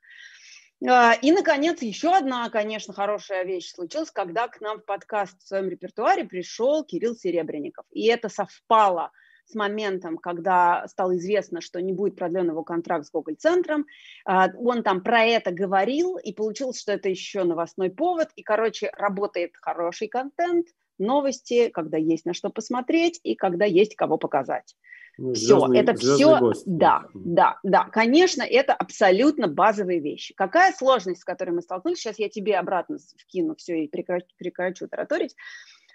А, 0.85 1.14
и, 1.14 1.33
наконец, 1.33 1.80
еще 1.80 2.11
одна, 2.11 2.49
конечно, 2.50 2.92
хорошая 2.92 3.45
вещь 3.45 3.73
случилась, 3.73 4.11
когда 4.11 4.49
к 4.49 4.61
нам 4.61 4.80
в 4.80 4.85
подкаст 4.85 5.40
в 5.42 5.49
своем 5.49 5.68
репертуаре 5.68 6.25
пришел 6.25 6.85
Кирилл 6.85 7.14
Серебренников. 7.14 7.87
И 7.92 8.06
это 8.06 8.28
совпало 8.28 9.11
с 9.47 9.54
моментом, 9.54 10.18
когда 10.18 10.87
стало 10.88 11.16
известно, 11.16 11.61
что 11.61 11.80
не 11.80 11.92
будет 11.92 12.16
продлен 12.16 12.49
его 12.49 12.64
контракт 12.64 13.06
с 13.06 13.11
Гоголь-центром. 13.11 13.87
А, 14.26 14.49
он 14.59 14.83
там 14.83 15.02
про 15.02 15.25
это 15.25 15.50
говорил, 15.50 16.18
и 16.18 16.33
получилось, 16.33 16.80
что 16.80 16.92
это 16.92 17.09
еще 17.09 17.45
новостной 17.45 17.90
повод. 17.90 18.28
И, 18.35 18.42
короче, 18.42 18.90
работает 18.97 19.52
хороший 19.61 20.09
контент, 20.09 20.66
новости, 20.99 21.68
когда 21.68 21.97
есть 21.97 22.25
на 22.25 22.35
что 22.35 22.50
посмотреть 22.50 23.21
и 23.23 23.35
когда 23.35 23.64
есть 23.64 23.95
кого 23.97 24.18
показать. 24.18 24.75
Ну, 25.18 25.32
все, 25.32 25.73
это 25.73 25.94
все, 25.94 26.38
гость. 26.38 26.64
да, 26.66 27.06
да, 27.14 27.58
да, 27.62 27.85
конечно, 27.85 28.42
это 28.42 28.75
абсолютно 28.75 29.49
базовые 29.49 30.00
вещи. 30.00 30.35
Какая 30.35 30.73
сложность, 30.73 31.23
с 31.23 31.25
которой 31.25 31.50
мы 31.50 31.62
столкнулись, 31.62 31.99
сейчас 31.99 32.18
я 32.18 32.28
тебе 32.28 32.58
обратно 32.58 32.99
вкину 33.16 33.56
все 33.56 33.85
и 33.85 33.88
прекращу, 33.88 34.26
прекращу 34.37 34.88
тараторить. 34.88 35.35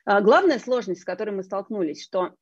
А, 0.06 0.22
главная 0.22 0.58
сложность, 0.58 1.02
с 1.02 1.06
которой 1.06 1.32
мы 1.32 1.44
столкнулись, 1.44 2.04
что 2.04 2.34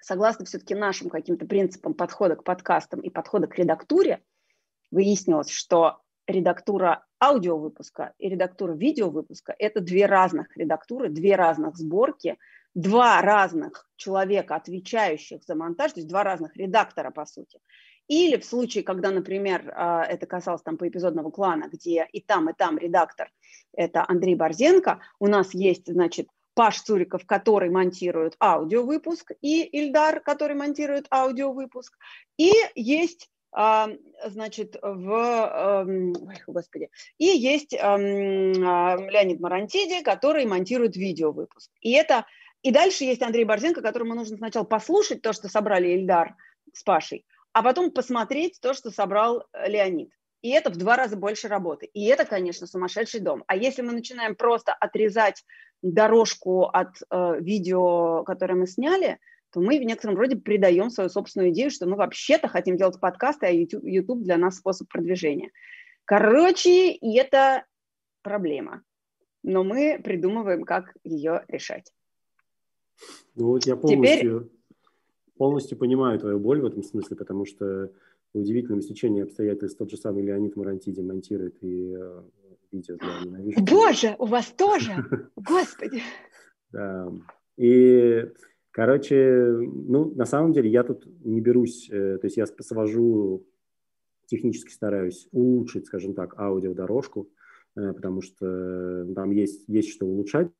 согласно 0.00 0.44
все-таки 0.44 0.74
нашим 0.74 1.08
каким-то 1.08 1.46
принципам 1.46 1.94
подхода 1.94 2.34
к 2.34 2.42
подкастам 2.42 3.00
и 3.00 3.08
подхода 3.08 3.46
к 3.46 3.56
редактуре, 3.56 4.22
выяснилось, 4.90 5.50
что 5.50 6.00
редактура 6.26 7.04
аудиовыпуска 7.20 8.14
и 8.18 8.28
редактура 8.28 8.72
видеовыпуска– 8.72 9.54
это 9.58 9.80
две 9.80 10.06
разных 10.06 10.56
редактуры, 10.56 11.10
две 11.10 11.36
разных 11.36 11.76
сборки– 11.76 12.38
два 12.74 13.20
разных 13.22 13.88
человека, 13.96 14.56
отвечающих 14.56 15.42
за 15.44 15.54
монтаж, 15.54 15.92
то 15.92 16.00
есть 16.00 16.08
два 16.08 16.24
разных 16.24 16.56
редактора, 16.56 17.10
по 17.10 17.26
сути. 17.26 17.60
Или 18.08 18.36
в 18.36 18.44
случае, 18.44 18.84
когда, 18.84 19.10
например, 19.10 19.72
а, 19.74 20.04
это 20.04 20.26
касалось 20.26 20.62
там 20.62 20.76
поэпизодного 20.76 21.30
клана, 21.30 21.68
где 21.72 22.06
и 22.12 22.20
там, 22.20 22.50
и 22.50 22.52
там 22.52 22.78
редактор, 22.78 23.30
это 23.72 24.04
Андрей 24.06 24.34
Борзенко, 24.34 25.00
у 25.18 25.28
нас 25.28 25.54
есть, 25.54 25.90
значит, 25.90 26.28
Паш 26.54 26.82
Цуриков, 26.82 27.24
который 27.24 27.70
монтирует 27.70 28.36
аудиовыпуск, 28.38 29.32
и 29.40 29.62
Ильдар, 29.62 30.20
который 30.20 30.56
монтирует 30.56 31.06
аудиовыпуск, 31.10 31.96
и 32.36 32.52
есть 32.74 33.30
а, 33.54 33.90
значит, 34.28 34.76
в, 34.80 35.12
эм, 35.12 36.14
ой, 36.26 36.36
господи, 36.46 36.88
и 37.18 37.26
есть 37.26 37.74
эм, 37.74 38.66
а, 38.66 38.96
Леонид 38.96 39.40
Марантиди, 39.40 40.02
который 40.02 40.46
монтирует 40.46 40.96
видеовыпуск. 40.96 41.70
И 41.82 41.92
это 41.92 42.24
и 42.62 42.70
дальше 42.70 43.04
есть 43.04 43.22
Андрей 43.22 43.44
Борзенко, 43.44 43.82
которому 43.82 44.14
нужно 44.14 44.36
сначала 44.36 44.64
послушать 44.64 45.22
то, 45.22 45.32
что 45.32 45.48
собрали 45.48 45.88
Ильдар 45.88 46.36
с 46.72 46.82
Пашей, 46.82 47.26
а 47.52 47.62
потом 47.62 47.90
посмотреть 47.90 48.58
то, 48.60 48.72
что 48.72 48.90
собрал 48.90 49.44
э, 49.52 49.68
Леонид. 49.68 50.10
И 50.42 50.50
это 50.50 50.70
в 50.70 50.76
два 50.76 50.96
раза 50.96 51.16
больше 51.16 51.48
работы. 51.48 51.86
И 51.86 52.04
это, 52.06 52.24
конечно, 52.24 52.66
сумасшедший 52.66 53.20
дом. 53.20 53.44
А 53.46 53.56
если 53.56 53.82
мы 53.82 53.92
начинаем 53.92 54.34
просто 54.34 54.72
отрезать 54.72 55.44
дорожку 55.82 56.64
от 56.64 56.96
э, 57.10 57.40
видео, 57.40 58.24
которое 58.24 58.54
мы 58.54 58.66
сняли, 58.66 59.18
то 59.52 59.60
мы 59.60 59.78
в 59.78 59.82
некотором 59.82 60.16
роде 60.16 60.36
придаем 60.36 60.90
свою 60.90 61.10
собственную 61.10 61.52
идею, 61.52 61.70
что 61.70 61.86
мы 61.86 61.96
вообще-то 61.96 62.48
хотим 62.48 62.76
делать 62.76 62.98
подкасты, 62.98 63.46
а 63.46 63.50
YouTube, 63.50 63.84
YouTube 63.84 64.22
для 64.22 64.36
нас 64.36 64.56
способ 64.56 64.88
продвижения. 64.88 65.50
Короче, 66.04 66.92
это 66.92 67.66
проблема. 68.22 68.82
Но 69.42 69.62
мы 69.62 70.00
придумываем, 70.02 70.64
как 70.64 70.94
ее 71.04 71.44
решать. 71.48 71.92
Ну 73.34 73.46
вот 73.46 73.66
я 73.66 73.76
полностью, 73.76 74.40
Теперь... 74.40 74.50
полностью 75.36 75.78
понимаю 75.78 76.18
твою 76.18 76.38
боль 76.38 76.60
в 76.60 76.66
этом 76.66 76.82
смысле, 76.82 77.16
потому 77.16 77.46
что 77.46 77.90
в 78.34 78.38
удивительном 78.38 78.82
стечении 78.82 79.22
обстоятельств 79.22 79.78
тот 79.78 79.90
же 79.90 79.96
самый 79.96 80.22
Леонид 80.22 80.56
Марантиди 80.56 81.00
монтирует 81.00 81.62
и 81.62 81.94
э, 81.94 82.22
видео 82.72 82.96
для 82.96 83.24
ненавижу. 83.24 83.60
Боже, 83.62 84.16
у 84.18 84.26
вас 84.26 84.52
тоже? 84.56 84.92
Господи! 85.36 86.02
Да. 86.72 87.12
И, 87.56 88.30
короче, 88.70 89.46
ну, 89.60 90.12
на 90.14 90.24
самом 90.24 90.52
деле 90.52 90.70
я 90.70 90.82
тут 90.82 91.06
не 91.24 91.40
берусь, 91.40 91.88
э, 91.90 92.18
то 92.18 92.26
есть 92.26 92.36
я 92.36 92.46
свожу, 92.46 93.46
технически 94.26 94.72
стараюсь 94.72 95.28
улучшить, 95.32 95.86
скажем 95.86 96.14
так, 96.14 96.38
аудиодорожку, 96.38 97.28
э, 97.76 97.92
потому 97.92 98.22
что 98.22 99.06
там 99.14 99.30
есть, 99.30 99.64
есть 99.68 99.90
что 99.90 100.06
улучшать, 100.06 100.50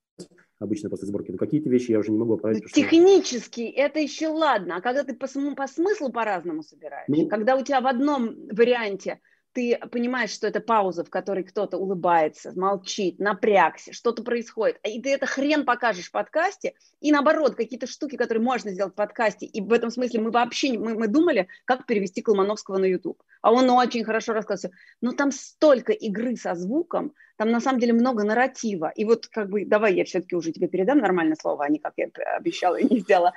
обычно 0.62 0.90
после 0.90 1.08
сборки. 1.08 1.30
Но 1.30 1.38
какие-то 1.38 1.68
вещи 1.68 1.90
я 1.90 1.98
уже 1.98 2.10
не 2.10 2.18
могу 2.18 2.34
оправить. 2.34 2.62
Ну, 2.62 2.68
технически 2.68 3.70
что... 3.70 3.80
это 3.80 4.00
еще 4.00 4.28
ладно, 4.28 4.76
а 4.76 4.80
когда 4.80 5.04
ты 5.04 5.14
по, 5.14 5.26
по 5.56 5.66
смыслу 5.66 6.10
по-разному 6.10 6.62
собираешь, 6.62 7.08
ну, 7.08 7.28
когда 7.28 7.56
у 7.56 7.62
тебя 7.62 7.80
в 7.80 7.86
одном 7.86 8.34
варианте 8.50 9.20
ты 9.52 9.78
понимаешь, 9.90 10.30
что 10.30 10.46
это 10.46 10.60
пауза, 10.60 11.04
в 11.04 11.10
которой 11.10 11.44
кто-то 11.44 11.76
улыбается, 11.78 12.52
молчит, 12.56 13.18
напрягся, 13.18 13.92
что-то 13.92 14.22
происходит, 14.22 14.78
и 14.84 15.00
ты 15.00 15.10
это 15.10 15.26
хрен 15.26 15.64
покажешь 15.64 16.06
в 16.06 16.12
подкасте, 16.12 16.74
и 17.00 17.12
наоборот, 17.12 17.54
какие-то 17.54 17.86
штуки, 17.86 18.16
которые 18.16 18.42
можно 18.42 18.70
сделать 18.70 18.92
в 18.92 18.96
подкасте, 18.96 19.46
и 19.46 19.60
в 19.60 19.72
этом 19.72 19.90
смысле 19.90 20.20
мы 20.20 20.30
вообще, 20.30 20.78
мы, 20.78 20.94
мы 20.94 21.08
думали, 21.08 21.48
как 21.64 21.86
перевести 21.86 22.22
Колмановского 22.22 22.78
на 22.78 22.86
YouTube, 22.86 23.22
а 23.42 23.52
он 23.52 23.68
очень 23.70 24.04
хорошо 24.04 24.32
рассказывает, 24.32 24.76
но 25.00 25.12
там 25.12 25.32
столько 25.32 25.92
игры 25.92 26.36
со 26.36 26.54
звуком, 26.54 27.12
там 27.36 27.50
на 27.50 27.60
самом 27.60 27.80
деле 27.80 27.92
много 27.92 28.24
нарратива, 28.24 28.92
и 28.94 29.04
вот 29.04 29.26
как 29.26 29.48
бы, 29.50 29.64
давай 29.64 29.94
я 29.94 30.04
все-таки 30.04 30.34
уже 30.34 30.52
тебе 30.52 30.68
передам 30.68 30.98
нормальное 30.98 31.36
слово, 31.40 31.64
а 31.64 31.68
не 31.68 31.78
как 31.78 31.94
я 31.96 32.08
обещала 32.36 32.76
и 32.76 32.84
не 32.84 33.00
сделала. 33.00 33.34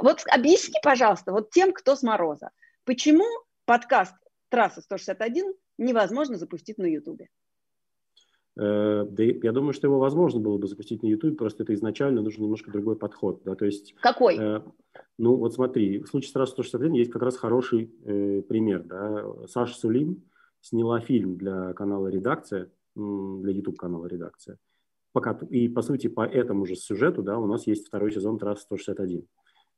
Вот 0.00 0.22
объясни, 0.26 0.74
пожалуйста, 0.82 1.32
вот 1.32 1.50
тем, 1.50 1.72
кто 1.72 1.94
с 1.94 2.02
Мороза, 2.02 2.50
почему 2.84 3.24
подкаст 3.64 4.14
трасса 4.52 4.82
161 4.82 5.54
невозможно 5.78 6.36
запустить 6.36 6.78
на 6.78 6.84
Ютубе? 6.84 7.28
Э, 8.60 9.04
да, 9.08 9.22
я 9.22 9.52
думаю, 9.52 9.72
что 9.72 9.86
его 9.86 9.98
возможно 9.98 10.40
было 10.40 10.58
бы 10.58 10.68
запустить 10.68 11.02
на 11.02 11.06
YouTube, 11.06 11.38
просто 11.38 11.62
это 11.62 11.72
изначально 11.72 12.20
нужен 12.20 12.42
немножко 12.42 12.70
другой 12.70 12.96
подход. 12.96 13.42
Да, 13.44 13.54
то 13.54 13.64
есть, 13.64 13.94
Какой? 14.02 14.36
Э, 14.38 14.60
ну, 15.18 15.36
вот 15.36 15.54
смотри, 15.54 16.00
в 16.00 16.06
случае 16.06 16.28
с 16.28 16.32
«Трассы 16.32 16.54
161» 16.60 16.94
есть 16.96 17.10
как 17.10 17.22
раз 17.22 17.38
хороший 17.38 17.90
э, 18.04 18.42
пример. 18.42 18.82
Да. 18.84 19.24
Саша 19.48 19.74
Сулим 19.74 20.22
сняла 20.60 21.00
фильм 21.00 21.38
для 21.38 21.72
канала 21.72 22.08
«Редакция», 22.08 22.70
для 22.94 23.52
YouTube-канала 23.52 24.06
«Редакция». 24.06 24.58
Пока, 25.12 25.38
и, 25.48 25.68
по 25.68 25.80
сути, 25.80 26.08
по 26.08 26.26
этому 26.26 26.66
же 26.66 26.76
сюжету 26.76 27.22
да, 27.22 27.38
у 27.38 27.46
нас 27.46 27.66
есть 27.66 27.86
второй 27.86 28.12
сезон 28.12 28.38
«Трассы 28.38 28.66
161». 28.70 29.24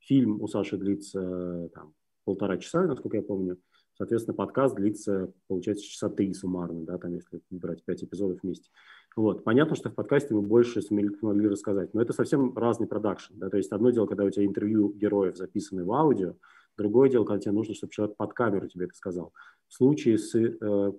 Фильм 0.01 0.43
у 0.43 0.49
Саши 0.49 0.77
длится 0.77 1.71
там, 1.73 1.95
полтора 2.25 2.59
часа, 2.59 2.83
насколько 2.83 3.17
я 3.17 3.23
помню. 3.23 3.57
Соответственно, 3.97 4.35
подкаст 4.35 4.75
длится, 4.75 5.33
получается, 5.47 5.85
часа 5.85 6.09
три 6.09 6.33
суммарно, 6.35 6.85
да, 6.85 6.99
там, 6.99 7.15
если 7.15 7.41
брать 7.51 7.85
пять 7.85 8.03
эпизодов 8.03 8.43
вместе. 8.43 8.71
Вот. 9.17 9.45
Понятно, 9.45 9.77
что 9.77 9.91
в 9.91 9.95
подкасте 9.95 10.35
мы 10.35 10.43
больше 10.43 10.83
смогли 10.83 11.49
рассказать, 11.49 11.95
но 11.95 12.03
это 12.03 12.13
совсем 12.13 12.57
разный 12.57 12.89
продакшн. 12.89 13.35
Да? 13.37 13.49
То 13.49 13.57
есть 13.57 13.71
одно 13.71 13.91
дело, 13.91 14.07
когда 14.07 14.25
у 14.25 14.31
тебя 14.31 14.45
интервью 14.45 14.93
героев 14.93 15.37
записаны 15.37 15.85
в 15.85 15.93
аудио, 15.93 16.35
другое 16.77 17.09
дело, 17.09 17.25
когда 17.25 17.41
тебе 17.41 17.53
нужно, 17.53 17.75
чтобы 17.75 17.93
человек 17.93 18.17
под 18.17 18.33
камеру 18.33 18.67
тебе 18.67 18.87
это 18.87 18.95
сказал. 18.95 19.33
В 19.69 19.75
случае 19.75 20.19
с, 20.19 20.35
э, 20.35 20.93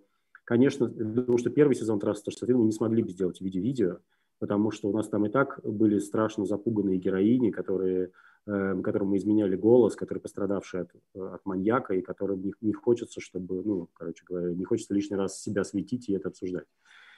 конечно, 0.45 0.87
потому 0.87 1.37
что 1.37 1.49
первый 1.49 1.75
сезон 1.75 1.99
«Трассы 1.99 2.23
161» 2.29 2.53
мы 2.57 2.65
не 2.65 2.71
смогли 2.71 3.03
бы 3.03 3.09
сделать 3.09 3.39
в 3.39 3.41
виде 3.41 3.59
видео, 3.59 3.99
потому 4.39 4.71
что 4.71 4.87
у 4.87 4.93
нас 4.93 5.09
там 5.09 5.25
и 5.25 5.29
так 5.29 5.59
были 5.63 5.99
страшно 5.99 6.45
запуганные 6.45 6.97
героини, 6.97 7.51
которые 7.51 8.11
Эм, 8.47 8.83
которому 8.83 9.17
изменяли 9.17 9.55
голос, 9.55 9.95
который 9.95 10.19
пострадавший 10.19 10.81
от, 10.81 10.91
от 11.15 11.43
маньяка, 11.47 11.95
и 11.95 12.03
которым 12.03 12.43
не, 12.43 12.53
не 12.61 12.73
хочется, 12.73 13.19
чтобы, 13.19 13.63
ну, 13.63 13.89
короче 13.95 14.23
говоря, 14.23 14.53
не 14.53 14.63
хочется 14.65 14.93
лишний 14.93 15.17
раз 15.17 15.41
себя 15.41 15.63
светить 15.63 16.09
и 16.09 16.13
это 16.13 16.27
обсуждать. 16.27 16.67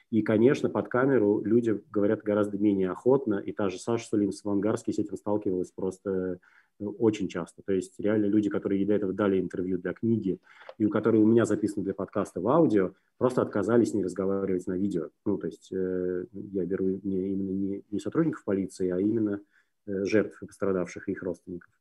И, 0.09 0.21
конечно, 0.21 0.69
под 0.69 0.87
камеру 0.87 1.41
люди 1.43 1.83
говорят 1.91 2.23
гораздо 2.23 2.57
менее 2.57 2.91
охотно, 2.91 3.39
и 3.45 3.51
та 3.51 3.67
же 3.67 3.77
Саша 3.77 4.07
Сулим 4.07 4.31
с 4.31 4.45
Вангарский 4.45 4.93
с 4.93 4.99
этим 4.99 5.17
сталкивалась 5.17 5.69
просто 5.71 6.39
ну, 6.79 6.91
очень 6.91 7.27
часто. 7.27 7.61
То 7.61 7.73
есть 7.73 7.99
реально 7.99 8.27
люди, 8.27 8.49
которые 8.49 8.85
до 8.85 8.93
этого 8.93 9.11
дали 9.11 9.37
интервью 9.37 9.79
для 9.79 9.91
книги, 9.91 10.39
и 10.77 10.85
у 10.85 10.89
которых 10.89 11.19
у 11.19 11.27
меня 11.27 11.43
записаны 11.43 11.83
для 11.83 11.93
подкаста 11.93 12.39
в 12.39 12.47
аудио, 12.47 12.93
просто 13.17 13.41
отказались 13.41 13.93
не 13.93 14.05
разговаривать 14.05 14.65
на 14.65 14.77
видео. 14.77 15.09
Ну, 15.25 15.37
то 15.37 15.47
есть 15.47 15.73
э, 15.73 16.25
я 16.31 16.63
беру 16.63 17.01
не, 17.03 17.33
именно 17.33 17.51
не, 17.51 17.83
не 17.91 17.99
сотрудников 17.99 18.45
полиции, 18.45 18.89
а 18.91 18.99
именно 19.01 19.41
Э, 19.41 19.56
жертв 19.87 20.41
и 20.41 20.45
пострадавших 20.45 21.09
и 21.09 21.13
их 21.13 21.23
родственников. 21.23 21.71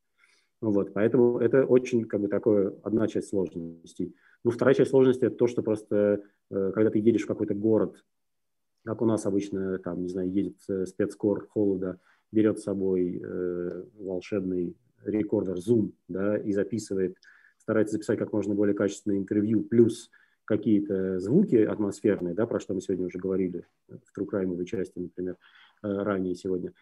Вот, 0.61 0.95
поэтому 0.95 1.39
это 1.39 1.65
очень, 1.65 2.05
как 2.05 2.21
бы, 2.21 2.29
такое, 2.29 2.75
одна 2.83 3.07
часть 3.09 3.29
сложностей. 3.29 4.15
Ну, 4.43 4.51
вторая 4.51 4.75
часть 4.75 4.91
сложности– 4.91 5.25
это 5.27 5.37
то, 5.37 5.47
что 5.47 5.63
просто, 5.63 6.23
э, 6.51 6.73
когда 6.73 6.91
ты 6.91 6.99
едешь 6.99 7.25
в 7.25 7.27
какой-то 7.27 7.55
город, 7.55 8.03
как 8.85 9.03
у 9.03 9.07
нас 9.07 9.27
обычно, 9.27 9.79
там, 9.79 10.03
не 10.03 10.09
знаю, 10.09 10.31
едет 10.31 10.57
э, 10.69 10.87
спецкор 10.87 11.47
холода, 11.49 12.01
берет 12.33 12.59
с 12.59 12.63
собой 12.63 13.21
э, 13.23 13.85
волшебный 13.99 14.77
рекордер 15.05 15.57
Zoom, 15.57 15.93
да, 16.09 16.39
и 16.39 16.53
записывает, 16.53 17.17
старается 17.59 17.95
записать 17.95 18.19
как 18.19 18.33
можно 18.33 18.55
более 18.55 18.75
качественное 18.75 19.19
интервью, 19.19 19.63
плюс 19.63 20.11
какие-то 20.45 21.19
звуки 21.19 21.57
атмосферные, 21.57 22.35
да, 22.35 22.47
про 22.47 22.61
что 22.61 22.75
мы 22.75 22.81
сегодня 22.81 23.07
уже 23.07 23.19
говорили 23.19 23.67
в 23.89 24.13
трукраймовой 24.15 24.65
части, 24.65 24.99
например, 24.99 25.37
э, 25.83 25.89
ранее 25.89 26.35
сегодня, 26.35 26.71
э, 26.71 26.73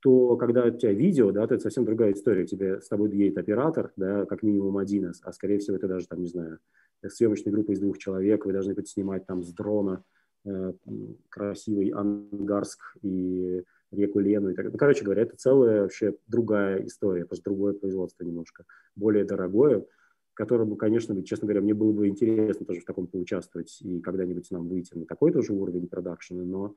то 0.00 0.36
когда 0.36 0.64
у 0.64 0.70
тебя 0.70 0.92
видео, 0.92 1.30
да, 1.30 1.46
то 1.46 1.54
это 1.54 1.62
совсем 1.62 1.84
другая 1.84 2.12
история. 2.12 2.46
Тебе 2.46 2.80
с 2.80 2.88
тобой 2.88 3.10
едет 3.16 3.38
оператор, 3.38 3.92
да, 3.96 4.26
как 4.26 4.42
минимум 4.42 4.78
один, 4.78 5.12
а 5.22 5.32
скорее 5.32 5.58
всего 5.58 5.76
это 5.76 5.88
даже, 5.88 6.08
там, 6.08 6.20
не 6.20 6.28
знаю, 6.28 6.58
съемочная 7.06 7.52
группа 7.52 7.72
из 7.72 7.80
двух 7.80 7.98
человек, 7.98 8.44
вы 8.44 8.52
должны 8.52 8.74
быть 8.74 8.88
снимать 8.88 9.26
там 9.26 9.42
с 9.42 9.52
дрона 9.52 10.04
э, 10.44 10.72
красивый 11.28 11.88
Ангарск 11.88 12.80
и 13.02 13.62
реку 13.92 14.20
Лену. 14.20 14.50
И 14.50 14.54
так. 14.54 14.72
Ну, 14.72 14.78
короче 14.78 15.04
говоря, 15.04 15.22
это 15.22 15.36
целая 15.36 15.82
вообще 15.82 16.16
другая 16.26 16.84
история, 16.86 17.24
просто 17.24 17.44
другое 17.44 17.74
производство 17.74 18.24
немножко, 18.24 18.64
более 18.96 19.24
дорогое, 19.24 19.84
которому, 20.34 20.76
конечно, 20.76 21.20
честно 21.24 21.46
говоря, 21.46 21.60
мне 21.60 21.74
было 21.74 21.92
бы 21.92 22.08
интересно 22.08 22.66
тоже 22.66 22.80
в 22.80 22.84
таком 22.84 23.06
поучаствовать 23.06 23.78
и 23.82 24.00
когда-нибудь 24.00 24.50
нам 24.50 24.68
выйти 24.68 24.94
на 24.94 25.04
такой 25.04 25.32
тоже 25.32 25.52
уровень 25.52 25.88
продакшена, 25.88 26.42
но 26.42 26.74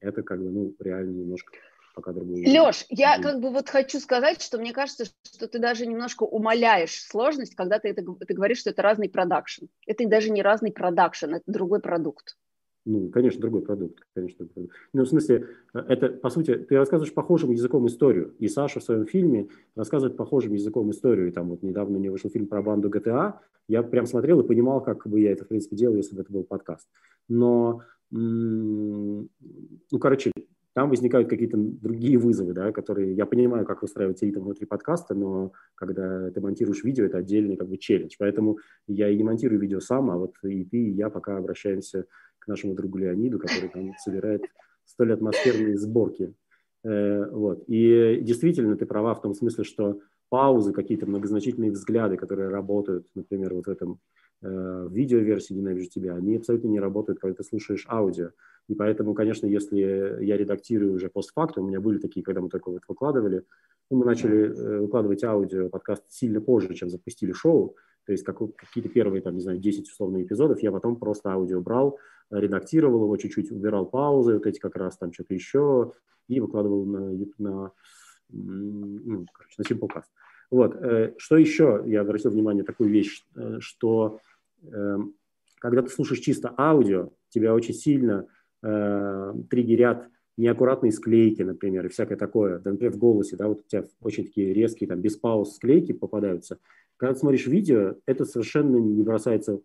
это 0.00 0.22
как 0.22 0.40
бы, 0.40 0.50
ну, 0.50 0.74
реально 0.78 1.10
немножко 1.10 1.52
пока 1.94 2.12
другой. 2.12 2.44
Леш, 2.46 2.86
я 2.88 3.20
как 3.20 3.40
бы 3.40 3.50
вот 3.50 3.68
хочу 3.68 4.00
сказать, 4.00 4.40
что 4.40 4.58
мне 4.58 4.72
кажется, 4.72 5.04
что 5.04 5.46
ты 5.46 5.58
даже 5.58 5.86
немножко 5.86 6.22
умаляешь 6.22 7.02
сложность, 7.02 7.54
когда 7.54 7.78
ты, 7.78 7.88
это, 7.88 8.02
ты 8.02 8.34
говоришь, 8.34 8.58
что 8.58 8.70
это 8.70 8.82
разный 8.82 9.08
продакшн. 9.08 9.66
Это 9.86 10.06
даже 10.08 10.30
не 10.30 10.42
разный 10.42 10.72
продакшн, 10.72 11.34
это 11.34 11.44
другой 11.46 11.80
продукт. 11.80 12.36
Ну, 12.84 13.10
конечно, 13.10 13.40
другой 13.40 13.62
продукт, 13.62 14.00
конечно. 14.12 14.48
Ну, 14.92 15.04
в 15.04 15.08
смысле, 15.08 15.46
это, 15.72 16.08
по 16.08 16.30
сути, 16.30 16.56
ты 16.56 16.76
рассказываешь 16.76 17.14
похожим 17.14 17.52
языком 17.52 17.86
историю. 17.86 18.34
И 18.40 18.48
Саша 18.48 18.80
в 18.80 18.82
своем 18.82 19.06
фильме 19.06 19.48
рассказывает 19.76 20.16
похожим 20.16 20.52
языком 20.54 20.90
историю. 20.90 21.28
И 21.28 21.30
там 21.30 21.50
вот 21.50 21.62
недавно 21.62 21.98
у 21.98 22.00
него 22.00 22.12
вышел 22.12 22.28
фильм 22.28 22.48
про 22.48 22.60
банду 22.60 22.88
GTA. 22.88 23.34
Я 23.68 23.84
прям 23.84 24.06
смотрел 24.06 24.40
и 24.40 24.46
понимал, 24.46 24.80
как 24.80 25.06
бы 25.06 25.20
я 25.20 25.30
это, 25.30 25.44
в 25.44 25.48
принципе, 25.48 25.76
делал, 25.76 25.94
если 25.94 26.16
бы 26.16 26.22
это 26.22 26.32
был 26.32 26.42
подкаст. 26.42 26.88
Но, 27.28 27.82
ну, 28.12 29.28
короче, 30.00 30.30
там 30.74 30.88
возникают 30.88 31.28
какие-то 31.28 31.56
другие 31.56 32.18
вызовы, 32.18 32.52
да, 32.52 32.72
которые, 32.72 33.14
я 33.14 33.26
понимаю, 33.26 33.66
как 33.66 33.82
выстраивать 33.82 34.22
ритм 34.22 34.40
внутри 34.40 34.66
подкаста, 34.66 35.14
но 35.14 35.52
когда 35.74 36.30
ты 36.30 36.40
монтируешь 36.40 36.84
видео, 36.84 37.04
это 37.04 37.18
отдельный 37.18 37.56
как 37.56 37.68
бы 37.68 37.76
челлендж. 37.76 38.14
Поэтому 38.18 38.58
я 38.86 39.08
и 39.08 39.16
не 39.16 39.24
монтирую 39.24 39.60
видео 39.60 39.80
сам, 39.80 40.10
а 40.10 40.16
вот 40.16 40.34
и 40.44 40.64
ты, 40.64 40.76
и 40.76 40.92
я 40.92 41.10
пока 41.10 41.36
обращаемся 41.36 42.06
к 42.38 42.46
нашему 42.48 42.74
другу 42.74 42.98
Леониду, 42.98 43.38
который 43.38 43.68
там 43.68 43.92
собирает 43.98 44.42
столь 44.84 45.12
атмосферные 45.12 45.76
сборки. 45.76 46.34
Э, 46.84 47.30
вот. 47.30 47.64
И 47.66 48.20
действительно, 48.22 48.76
ты 48.76 48.86
права 48.86 49.14
в 49.14 49.22
том 49.22 49.34
смысле, 49.34 49.64
что 49.64 50.00
паузы, 50.30 50.72
какие-то 50.72 51.06
многозначительные 51.06 51.70
взгляды, 51.70 52.16
которые 52.16 52.48
работают, 52.48 53.06
например, 53.14 53.54
вот 53.54 53.66
в 53.66 53.70
этом 53.70 54.00
э, 54.42 54.88
видеоверсии 54.90 55.54
«Ненавижу 55.54 55.88
тебя», 55.88 56.14
они 56.14 56.36
абсолютно 56.36 56.68
не 56.68 56.80
работают, 56.80 57.20
когда 57.20 57.36
ты 57.36 57.44
слушаешь 57.44 57.86
аудио. 57.88 58.30
И 58.68 58.74
поэтому, 58.74 59.14
конечно, 59.14 59.46
если 59.46 59.78
я 60.24 60.36
редактирую 60.36 60.94
уже 60.94 61.08
постфактум, 61.08 61.64
у 61.64 61.68
меня 61.68 61.80
были 61.80 61.98
такие, 61.98 62.22
когда 62.22 62.40
мы 62.40 62.48
только 62.48 62.70
вот 62.70 62.82
выкладывали, 62.86 63.44
ну, 63.90 63.98
мы 63.98 64.04
начали 64.04 64.48
э, 64.48 64.80
выкладывать 64.80 65.24
аудио, 65.24 65.68
подкаст 65.68 66.04
сильно 66.08 66.40
позже, 66.40 66.74
чем 66.74 66.88
запустили 66.88 67.32
шоу, 67.32 67.76
то 68.06 68.12
есть 68.12 68.24
как, 68.24 68.38
какие-то 68.56 68.88
первые, 68.88 69.22
там, 69.22 69.34
не 69.34 69.40
знаю, 69.40 69.58
10 69.58 69.88
условных 69.88 70.26
эпизодов 70.26 70.60
я 70.62 70.72
потом 70.72 70.96
просто 70.96 71.30
аудио 71.30 71.60
брал, 71.60 71.98
редактировал 72.30 73.04
его, 73.04 73.16
чуть-чуть 73.16 73.50
убирал 73.52 73.86
паузы, 73.86 74.34
вот 74.34 74.46
эти 74.46 74.58
как 74.58 74.76
раз 74.76 74.96
там 74.96 75.12
что-то 75.12 75.34
еще, 75.34 75.92
и 76.28 76.40
выкладывал 76.40 76.84
на, 76.84 77.10
на, 77.38 77.72
ну, 78.30 79.26
короче, 79.32 79.54
на 79.58 79.62
Simplecast. 79.62 80.06
Вот. 80.50 80.76
Э, 80.76 81.14
что 81.16 81.36
еще 81.36 81.82
я 81.86 82.02
обратил 82.02 82.30
внимание, 82.30 82.64
такую 82.64 82.90
вещь, 82.90 83.24
э, 83.36 83.58
что 83.60 84.20
когда 85.58 85.82
ты 85.82 85.88
слушаешь 85.88 86.20
чисто 86.20 86.54
аудио, 86.58 87.10
тебя 87.28 87.54
очень 87.54 87.74
сильно 87.74 88.26
э, 88.62 89.34
триггерят 89.48 90.08
неаккуратные 90.36 90.92
склейки, 90.92 91.42
например, 91.42 91.86
и 91.86 91.88
всякое 91.88 92.16
такое. 92.16 92.58
Да, 92.58 92.72
например, 92.72 92.92
в 92.92 92.98
голосе, 92.98 93.36
да, 93.36 93.48
вот 93.48 93.60
у 93.60 93.68
тебя 93.68 93.84
очень 94.00 94.24
такие 94.24 94.52
резкие, 94.52 94.88
там, 94.88 95.00
без 95.00 95.16
пауз 95.16 95.56
склейки 95.56 95.92
попадаются. 95.92 96.58
Когда 96.96 97.14
ты 97.14 97.20
смотришь 97.20 97.46
видео, 97.46 97.96
это 98.06 98.24
совершенно 98.24 98.76
не 98.76 99.02
бросается 99.02 99.60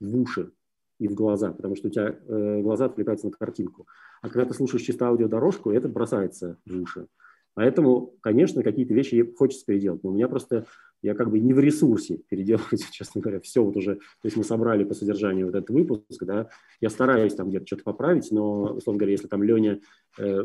в 0.00 0.16
уши 0.16 0.52
и 0.98 1.08
в 1.08 1.14
глаза, 1.14 1.52
потому 1.52 1.76
что 1.76 1.88
у 1.88 1.90
тебя 1.90 2.16
э, 2.26 2.60
глаза 2.62 2.86
отвлекаются 2.86 3.26
на 3.26 3.32
картинку. 3.32 3.86
А 4.22 4.28
когда 4.28 4.46
ты 4.46 4.54
слушаешь 4.54 4.82
чисто 4.82 5.06
аудиодорожку, 5.08 5.70
это 5.70 5.88
бросается 5.88 6.58
в 6.64 6.80
уши. 6.80 7.08
Поэтому, 7.56 8.12
конечно, 8.20 8.62
какие-то 8.62 8.92
вещи 8.92 9.32
хочется 9.34 9.64
переделать. 9.64 10.04
Но 10.04 10.10
у 10.10 10.12
меня 10.12 10.28
просто, 10.28 10.66
я 11.00 11.14
как 11.14 11.30
бы 11.30 11.40
не 11.40 11.54
в 11.54 11.58
ресурсе 11.58 12.18
переделывать, 12.28 12.84
честно 12.92 13.22
говоря, 13.22 13.40
все 13.40 13.64
вот 13.64 13.76
уже. 13.76 13.94
То 13.94 14.24
есть 14.24 14.36
мы 14.36 14.44
собрали 14.44 14.84
по 14.84 14.92
содержанию 14.92 15.46
вот 15.46 15.54
этот 15.54 15.70
выпуск, 15.70 16.22
да, 16.24 16.50
я 16.82 16.90
стараюсь 16.90 17.34
там 17.34 17.48
где-то 17.48 17.66
что-то 17.66 17.84
поправить, 17.84 18.30
но, 18.30 18.74
условно 18.74 18.98
говоря, 18.98 19.12
если 19.12 19.26
там 19.26 19.42
Леня 19.42 19.80
э, 20.18 20.42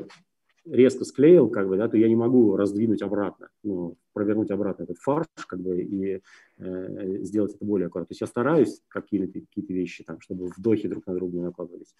резко 0.65 1.03
склеил, 1.03 1.49
как 1.49 1.67
бы, 1.67 1.75
да, 1.75 1.89
то 1.89 1.97
я 1.97 2.07
не 2.07 2.15
могу 2.15 2.55
раздвинуть 2.55 3.01
обратно, 3.01 3.49
ну, 3.61 3.97
провернуть 4.13 4.49
обратно 4.49 4.83
этот 4.83 4.97
фарш, 4.99 5.27
как 5.47 5.59
бы, 5.59 5.81
и 5.81 6.21
э, 6.59 7.17
сделать 7.23 7.55
это 7.55 7.65
более 7.65 7.87
аккуратно. 7.87 8.07
То 8.07 8.11
есть 8.13 8.21
я 8.21 8.27
стараюсь 8.27 8.81
какие-то 8.87 9.41
какие 9.53 9.65
вещи 9.67 10.05
там, 10.05 10.21
чтобы 10.21 10.47
вдохи 10.47 10.87
друг 10.87 11.05
на 11.07 11.15
друга 11.15 11.35
не 11.35 11.43
накладывались. 11.43 11.93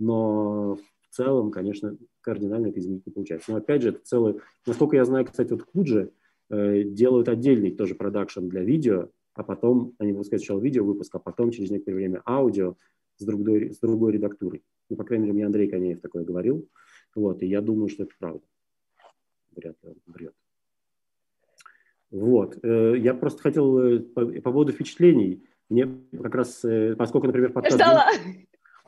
Но 0.00 0.76
в 1.16 1.24
целом, 1.24 1.50
конечно, 1.50 1.96
кардинально 2.20 2.66
это 2.66 2.78
изменить 2.78 3.06
не 3.06 3.12
получается. 3.12 3.50
Но 3.50 3.56
опять 3.56 3.80
же, 3.80 3.88
это 3.88 4.00
целое... 4.04 4.36
Насколько 4.66 4.96
я 4.96 5.04
знаю, 5.06 5.24
кстати, 5.24 5.50
вот 5.50 5.62
Куджи 5.62 6.12
э, 6.50 6.82
делают 6.82 7.30
отдельный 7.30 7.70
тоже 7.70 7.94
продакшн 7.94 8.48
для 8.48 8.62
видео, 8.62 9.08
а 9.32 9.42
потом, 9.42 9.94
они 9.98 10.12
выпускают 10.12 10.42
сначала 10.42 10.60
видео 10.60 10.84
выпуск, 10.84 11.14
а 11.14 11.18
потом 11.18 11.52
через 11.52 11.70
некоторое 11.70 11.96
время 11.96 12.22
аудио 12.26 12.76
с 13.16 13.24
другой, 13.24 13.72
с 13.72 13.78
другой 13.78 14.12
редактурой. 14.12 14.62
Ну, 14.90 14.96
по 14.96 15.04
крайней 15.04 15.24
мере, 15.24 15.34
мне 15.34 15.46
Андрей 15.46 15.68
Конеев 15.68 16.02
такое 16.02 16.22
говорил. 16.22 16.68
Вот, 17.14 17.42
и 17.42 17.46
я 17.46 17.62
думаю, 17.62 17.88
что 17.88 18.02
это 18.02 18.12
правда. 18.18 18.42
Вряд 19.54 19.76
ли 19.82 19.88
он 19.88 19.96
врет. 20.04 20.34
Вот. 22.10 22.58
Э, 22.62 22.94
я 22.98 23.14
просто 23.14 23.40
хотел 23.40 23.78
э, 23.78 24.00
по, 24.00 24.26
по 24.26 24.52
поводу 24.52 24.72
впечатлений. 24.72 25.44
Мне 25.70 25.88
как 26.12 26.34
раз, 26.34 26.62
э, 26.62 26.94
поскольку, 26.94 27.26
например, 27.26 27.52
подкаст... 27.52 27.76
Ждала. 27.76 28.04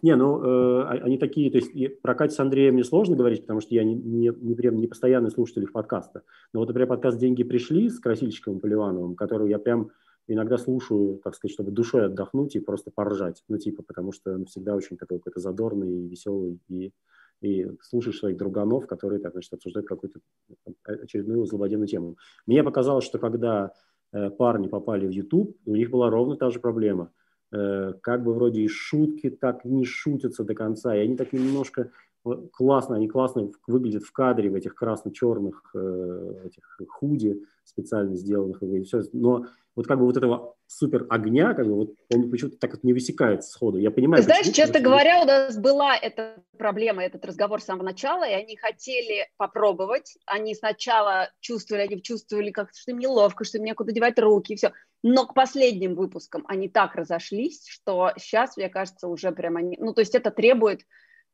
Не, 0.02 0.16
ну, 0.16 0.42
э, 0.42 0.82
а, 0.82 0.90
они 1.04 1.18
такие, 1.18 1.50
то 1.50 1.58
есть 1.58 2.00
про 2.02 2.14
Катю 2.14 2.34
с 2.34 2.40
Андреем 2.40 2.74
мне 2.74 2.84
сложно 2.84 3.16
говорить, 3.16 3.42
потому 3.42 3.60
что 3.60 3.74
я 3.74 3.84
не, 3.84 3.94
не, 3.94 4.28
не, 4.28 4.54
прям 4.54 4.76
не 4.76 4.86
постоянный 4.86 5.30
слушатель 5.30 5.64
их 5.64 5.72
подкаста. 5.72 6.22
Но 6.52 6.60
вот, 6.60 6.68
например, 6.68 6.88
подкаст 6.88 7.18
«Деньги 7.18 7.42
пришли» 7.42 7.88
с 7.88 7.98
Красильщиковым 7.98 8.60
Поливановым, 8.60 9.16
который 9.16 9.50
я 9.50 9.58
прям 9.58 9.90
иногда 10.28 10.58
слушаю, 10.58 11.20
так 11.24 11.34
сказать, 11.34 11.54
чтобы 11.54 11.72
душой 11.72 12.06
отдохнуть 12.06 12.54
и 12.54 12.60
просто 12.60 12.90
поржать. 12.94 13.42
Ну, 13.48 13.58
типа, 13.58 13.82
потому 13.82 14.12
что 14.12 14.34
он 14.34 14.44
всегда 14.44 14.74
очень 14.74 14.96
такой 14.96 15.18
какой-то 15.18 15.40
задорный, 15.40 16.06
веселый, 16.06 16.60
и, 16.68 16.92
и 17.40 17.66
слушаешь 17.82 18.18
своих 18.18 18.36
друганов, 18.36 18.86
которые, 18.86 19.20
так, 19.20 19.32
значит, 19.32 19.52
обсуждают 19.54 19.88
какую-то 19.88 20.20
очередную 20.84 21.44
злободневную 21.46 21.88
тему. 21.88 22.16
Мне 22.46 22.62
показалось, 22.62 23.04
что 23.04 23.18
когда 23.18 23.72
э, 24.12 24.30
парни 24.30 24.68
попали 24.68 25.06
в 25.06 25.10
YouTube, 25.10 25.56
у 25.64 25.74
них 25.74 25.90
была 25.90 26.10
ровно 26.10 26.36
та 26.36 26.50
же 26.50 26.60
проблема– 26.60 27.10
как 27.50 28.24
бы 28.24 28.34
вроде 28.34 28.62
и 28.62 28.68
шутки 28.68 29.30
так 29.30 29.64
не 29.64 29.84
шутятся 29.84 30.44
до 30.44 30.54
конца, 30.54 30.94
и 30.94 31.00
они 31.00 31.16
так 31.16 31.32
немножко 31.32 31.90
классно, 32.52 32.96
они 32.96 33.08
классно 33.08 33.50
выглядят 33.66 34.04
в 34.04 34.12
кадре 34.12 34.50
в 34.50 34.54
этих 34.54 34.74
красно-черных 34.74 35.70
э, 35.74 36.42
этих 36.46 36.78
худи 36.88 37.42
специально 37.64 38.14
сделанных, 38.16 38.62
и 38.62 38.82
все. 38.82 39.02
но 39.12 39.46
вот 39.78 39.86
как 39.86 39.98
бы 39.98 40.06
вот 40.06 40.16
этого 40.16 40.56
супер 40.66 41.06
огня, 41.08 41.54
как 41.54 41.66
бы 41.66 41.74
вот 41.74 41.94
он 42.12 42.30
почему-то 42.30 42.56
так 42.56 42.72
вот 42.72 42.82
не 42.82 42.92
высекает 42.92 43.44
сходу. 43.44 43.78
Я 43.78 43.92
понимаю. 43.92 44.24
Знаешь, 44.24 44.48
почему, 44.48 44.54
честно 44.56 44.80
говоря, 44.80 45.22
у 45.22 45.24
нас 45.24 45.56
была 45.56 45.96
эта 45.96 46.42
проблема, 46.58 47.04
этот 47.04 47.24
разговор 47.24 47.60
с 47.60 47.66
самого 47.66 47.84
начала, 47.84 48.28
и 48.28 48.32
они 48.32 48.56
хотели 48.56 49.28
попробовать. 49.36 50.18
Они 50.26 50.56
сначала 50.56 51.30
чувствовали, 51.38 51.82
они 51.82 52.02
чувствовали 52.02 52.50
как 52.50 52.70
что 52.74 52.90
им 52.90 52.98
неловко, 52.98 53.44
что 53.44 53.58
им 53.58 53.64
некуда 53.64 53.92
девать 53.92 54.18
руки, 54.18 54.54
и 54.54 54.56
все. 54.56 54.72
Но 55.04 55.26
к 55.26 55.34
последним 55.34 55.94
выпускам 55.94 56.44
они 56.48 56.68
так 56.68 56.96
разошлись, 56.96 57.64
что 57.68 58.10
сейчас, 58.16 58.56
мне 58.56 58.68
кажется, 58.68 59.06
уже 59.06 59.30
прям 59.30 59.56
они... 59.56 59.76
Ну, 59.78 59.94
то 59.94 60.00
есть 60.00 60.16
это 60.16 60.32
требует 60.32 60.80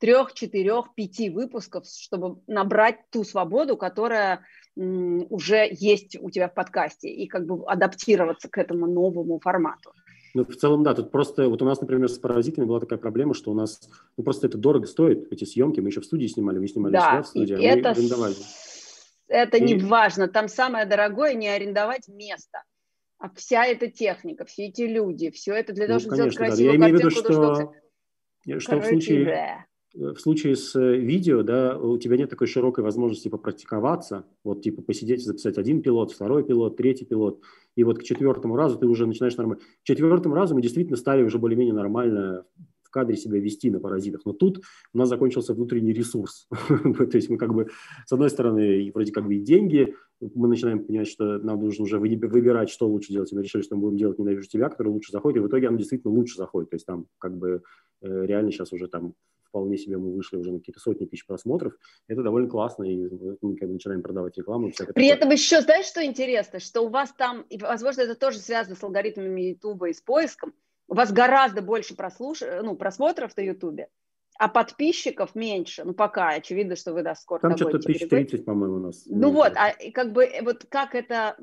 трех, 0.04 0.34
четырех, 0.34 0.94
пяти 0.94 1.30
выпусков, 1.30 1.86
чтобы 1.86 2.42
набрать 2.46 3.08
ту 3.10 3.24
свободу, 3.24 3.78
которая 3.78 4.44
уже 4.76 5.66
есть 5.70 6.18
у 6.20 6.28
тебя 6.28 6.48
в 6.48 6.54
подкасте, 6.54 7.08
и 7.08 7.26
как 7.26 7.46
бы 7.46 7.64
адаптироваться 7.64 8.50
к 8.50 8.58
этому 8.58 8.86
новому 8.86 9.40
формату. 9.40 9.94
Ну, 10.34 10.44
в 10.44 10.56
целом, 10.56 10.82
да, 10.82 10.92
тут 10.92 11.10
просто, 11.10 11.48
вот 11.48 11.62
у 11.62 11.64
нас, 11.64 11.80
например, 11.80 12.10
с 12.10 12.18
«Паразитами» 12.18 12.66
была 12.66 12.80
такая 12.80 12.98
проблема, 12.98 13.32
что 13.32 13.50
у 13.50 13.54
нас, 13.54 13.88
ну, 14.18 14.24
просто 14.24 14.46
это 14.46 14.58
дорого 14.58 14.86
стоит, 14.86 15.32
эти 15.32 15.44
съемки, 15.44 15.80
мы 15.80 15.88
еще 15.88 16.02
в 16.02 16.04
студии 16.04 16.26
снимали, 16.26 16.58
мы 16.58 16.68
снимали 16.68 16.92
да, 16.92 17.22
в 17.22 17.26
студии, 17.26 17.54
а 17.54 17.60
это 17.60 17.90
мы 17.90 17.94
арендовали 17.94 18.34
Это 19.28 19.56
и... 19.56 19.60
не 19.62 19.76
важно. 19.76 20.28
Там 20.28 20.48
самое 20.48 20.84
дорогое 20.84 21.32
не 21.32 21.48
арендовать 21.48 22.08
место. 22.08 22.62
А 23.18 23.30
вся 23.30 23.64
эта 23.64 23.86
техника, 23.86 24.44
все 24.44 24.66
эти 24.66 24.82
люди, 24.82 25.30
все 25.30 25.54
это 25.54 25.72
для 25.72 25.86
того, 25.86 25.94
ну, 25.94 26.00
чтобы 26.00 26.16
конечно, 26.16 26.30
сделать 26.30 26.50
красивую 26.50 26.78
да. 26.78 26.84
Я 26.84 26.90
имею 26.90 26.96
в 26.96 26.98
виду, 26.98 27.10
что, 27.10 28.60
что 28.60 28.80
в 28.80 28.84
случае... 28.84 29.66
Да 29.94 30.12
в 30.12 30.20
случае 30.20 30.57
с 30.57 30.74
э, 30.74 30.96
видео, 30.96 31.42
да, 31.42 31.78
у 31.78 31.98
тебя 31.98 32.16
нет 32.16 32.28
такой 32.28 32.48
широкой 32.48 32.83
возможности 32.83 33.28
попрактиковаться, 33.28 34.24
вот 34.42 34.61
типа 34.62 34.83
посидеть, 34.83 35.24
записать 35.24 35.57
один 35.57 35.83
пилот, 35.83 36.11
второй 36.11 36.42
пилот, 36.42 36.76
третий 36.76 37.04
пилот, 37.04 37.40
и 37.76 37.85
вот 37.85 38.00
к 38.00 38.02
четвертому 38.02 38.57
разу 38.57 38.76
ты 38.76 38.87
уже 38.87 39.07
начинаешь 39.07 39.37
нормально. 39.37 39.62
К 39.62 39.85
четвертому 39.85 40.35
разу 40.35 40.57
мы 40.57 40.62
действительно 40.62 40.96
стали 40.96 41.22
уже 41.22 41.38
более-менее 41.38 41.74
нормально 41.74 42.44
в 42.83 42.90
кадре 42.90 43.16
себя 43.16 43.38
вести 43.38 43.70
на 43.70 43.78
паразитах, 43.78 44.22
но 44.24 44.33
тут 44.33 44.62
у 44.92 44.98
нас 44.98 45.09
закончился 45.09 45.54
внутренний 45.54 45.92
ресурс. 45.92 46.48
То 46.68 47.16
есть 47.16 47.30
мы 47.30 47.37
как 47.37 47.54
бы, 47.54 47.68
с 48.04 48.12
одной 48.12 48.30
стороны, 48.30 48.90
вроде 48.92 49.12
как 49.12 49.26
бы 49.26 49.37
и 49.37 49.40
деньги, 49.40 49.94
мы 50.20 50.48
начинаем 50.48 50.85
понимать, 50.85 51.09
что 51.09 51.38
нам 51.38 51.61
нужно 51.61 51.85
уже 51.85 52.00
выбирать, 52.00 52.68
что 52.68 52.88
лучше 52.88 53.12
делать, 53.12 53.30
и 53.30 53.37
мы 53.37 53.42
решили, 53.42 53.62
что 53.62 53.76
мы 53.76 53.83
будем 53.83 53.98
делать 53.98 54.18
«Ненавижу 54.18 54.48
тебя», 54.48 54.68
который 54.68 54.88
лучше 54.88 55.12
заходит, 55.12 55.37
и 55.37 55.40
в 55.40 55.46
итоге 55.46 55.68
оно 55.68 55.76
действительно 55.76 56.12
лучше 56.12 56.37
заходит. 56.37 56.70
То 56.70 56.76
есть 56.76 56.87
там 56.87 57.07
как 57.18 57.37
бы 57.37 57.62
э, 58.02 58.26
реально 58.26 58.50
сейчас 58.50 58.72
уже 58.72 58.88
там 58.88 59.14
вполне 59.54 59.78
себе 59.78 59.98
мы 59.98 60.12
вышли 60.12 60.36
уже 60.36 60.50
на 60.50 60.58
какие-то 60.58 60.80
сотни 60.80 61.06
тысяч 61.06 61.24
просмотров. 61.26 61.74
Это 62.08 62.24
довольно 62.24 62.48
классно, 62.48 62.82
и 62.82 63.08
мы 63.40 63.56
когда 63.56 63.72
начинаем 63.72 64.02
продавать 64.02 64.36
рекламу. 64.36 64.72
При 64.76 64.84
такое. 64.84 65.12
этом 65.12 65.30
еще, 65.30 65.60
знаешь, 65.60 65.86
что 65.86 66.04
интересно? 66.04 66.58
Что 66.58 66.82
у 66.82 66.88
вас 66.88 67.12
там, 67.16 67.42
и, 67.42 67.56
возможно, 67.58 68.00
это 68.00 68.16
тоже 68.16 68.38
связано 68.38 68.74
с 68.74 68.82
алгоритмами 68.82 69.42
YouTube 69.42 69.84
и 69.84 69.92
с 69.92 70.00
поиском, 70.00 70.52
у 70.88 70.94
вас 70.94 71.12
гораздо 71.12 71.62
больше 71.62 71.94
прослуш... 71.94 72.40
ну, 72.40 72.74
просмотров 72.74 73.36
на 73.36 73.42
YouTube, 73.42 73.82
а 74.38 74.48
подписчиков 74.48 75.36
меньше. 75.36 75.84
Ну, 75.84 75.94
пока, 75.94 76.30
очевидно, 76.30 76.74
что 76.74 76.92
вы, 76.92 77.04
да, 77.04 77.14
скоро 77.14 77.38
Там 77.38 77.56
что-то 77.56 77.76
1030, 77.76 78.44
по-моему, 78.44 78.76
у 78.76 78.80
нас. 78.80 79.04
Ну, 79.06 79.30
вот, 79.30 79.52
а 79.54 79.72
как 79.92 80.12
бы, 80.12 80.28
вот 80.42 80.66
как 80.68 80.96
это 80.96 81.36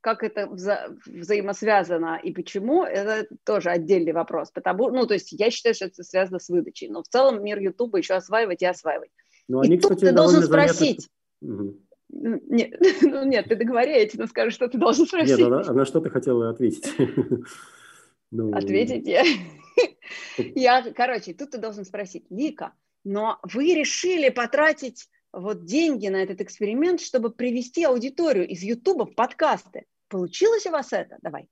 как 0.00 0.22
это 0.22 0.46
вза 0.46 0.88
взаимосвязано 1.06 2.20
и 2.22 2.32
почему, 2.32 2.84
это 2.84 3.26
тоже 3.44 3.70
отдельный 3.70 4.12
вопрос. 4.12 4.50
Потому, 4.50 4.90
ну, 4.90 5.06
то 5.06 5.14
есть 5.14 5.32
я 5.32 5.50
считаю, 5.50 5.74
что 5.74 5.86
это 5.86 6.02
связано 6.02 6.38
с 6.38 6.48
выдачей. 6.48 6.88
Но 6.88 7.02
в 7.02 7.08
целом 7.08 7.42
мир 7.42 7.58
Ютуба 7.58 7.98
еще 7.98 8.14
осваивать 8.14 8.62
и 8.62 8.66
осваивать. 8.66 9.10
Ну, 9.48 9.60
они, 9.60 9.76
и 9.76 9.78
кстати, 9.78 10.00
тут 10.00 10.08
ты 10.08 10.14
должен 10.14 10.42
спросить. 10.42 11.08
Угу. 11.40 11.76
Нет, 12.10 12.80
ну 13.02 13.24
нет, 13.24 13.46
ты 13.48 13.56
договори, 13.56 13.92
я 13.92 14.08
тебе 14.08 14.26
скажу, 14.26 14.50
что 14.50 14.68
ты 14.68 14.78
должен 14.78 15.06
спросить. 15.06 15.38
Нет, 15.38 15.68
а 15.68 15.72
на 15.72 15.84
что 15.84 16.00
ты 16.00 16.10
хотела 16.10 16.50
ответить? 16.50 16.94
ну... 18.30 18.52
Ответить 18.52 19.06
я? 19.06 19.24
я, 20.54 20.92
короче, 20.92 21.34
тут 21.34 21.50
ты 21.50 21.58
должен 21.58 21.84
спросить, 21.84 22.24
Лика, 22.30 22.72
но 23.04 23.38
вы 23.42 23.74
решили 23.74 24.28
потратить 24.30 25.08
вот 25.32 25.64
деньги 25.64 26.08
на 26.08 26.22
этот 26.22 26.40
эксперимент, 26.40 27.00
чтобы 27.00 27.30
привести 27.30 27.84
аудиторию 27.84 28.48
из 28.48 28.62
Ютуба 28.62 29.06
в 29.06 29.14
подкасты. 29.14 29.84
Получилось 30.08 30.66
у 30.66 30.70
вас 30.70 30.92
это? 30.92 31.18
Давай. 31.22 31.48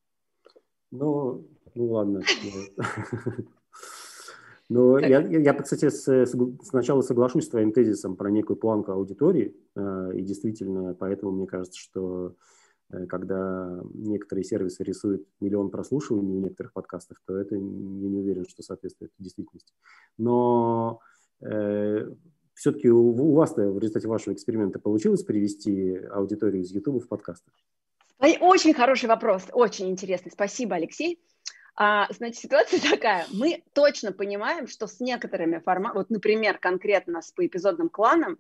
Ну, 0.90 1.46
ну 1.74 1.90
ладно. 1.90 2.22
Ну, 4.68 4.98
я, 4.98 5.20
я, 5.20 5.54
кстати, 5.54 5.88
сначала 6.64 7.00
соглашусь 7.00 7.44
с 7.44 7.50
твоим 7.50 7.70
тезисом 7.70 8.16
про 8.16 8.32
некую 8.32 8.56
планку 8.56 8.90
аудитории, 8.90 9.54
э, 9.76 10.10
и 10.16 10.22
действительно, 10.22 10.92
поэтому 10.92 11.30
мне 11.30 11.46
кажется, 11.46 11.78
что 11.78 12.34
э, 12.90 13.06
когда 13.06 13.80
некоторые 13.94 14.42
сервисы 14.42 14.82
рисуют 14.82 15.24
миллион 15.38 15.70
прослушиваний 15.70 16.34
у 16.34 16.40
некоторых 16.40 16.72
подкастов, 16.72 17.18
то 17.26 17.36
это 17.36 17.54
я 17.54 17.60
не 17.60 18.18
уверен, 18.18 18.44
что 18.48 18.64
соответствует 18.64 19.12
действительности. 19.20 19.72
Но 20.18 20.98
э, 21.42 22.10
все-таки 22.56 22.88
у, 22.88 23.10
у 23.10 23.34
вас-то 23.34 23.70
в 23.70 23.78
результате 23.78 24.08
вашего 24.08 24.32
эксперимента 24.32 24.78
получилось 24.78 25.22
привести 25.22 25.96
аудиторию 26.10 26.62
из 26.62 26.72
YouTube 26.72 27.04
в 27.04 27.06
подкасты? 27.06 27.50
Очень 28.18 28.72
хороший 28.72 29.08
вопрос, 29.08 29.44
очень 29.52 29.90
интересный. 29.90 30.32
Спасибо, 30.32 30.74
Алексей. 30.76 31.20
А, 31.76 32.10
значит, 32.10 32.36
ситуация 32.38 32.80
такая. 32.90 33.26
Мы 33.30 33.62
точно 33.74 34.10
понимаем, 34.12 34.66
что 34.66 34.86
с 34.86 35.00
некоторыми 35.00 35.58
форматами, 35.58 35.98
вот, 35.98 36.10
например, 36.10 36.58
конкретно 36.58 37.20
с 37.20 37.30
поэпизодным 37.32 37.90
кланом, 37.90 38.38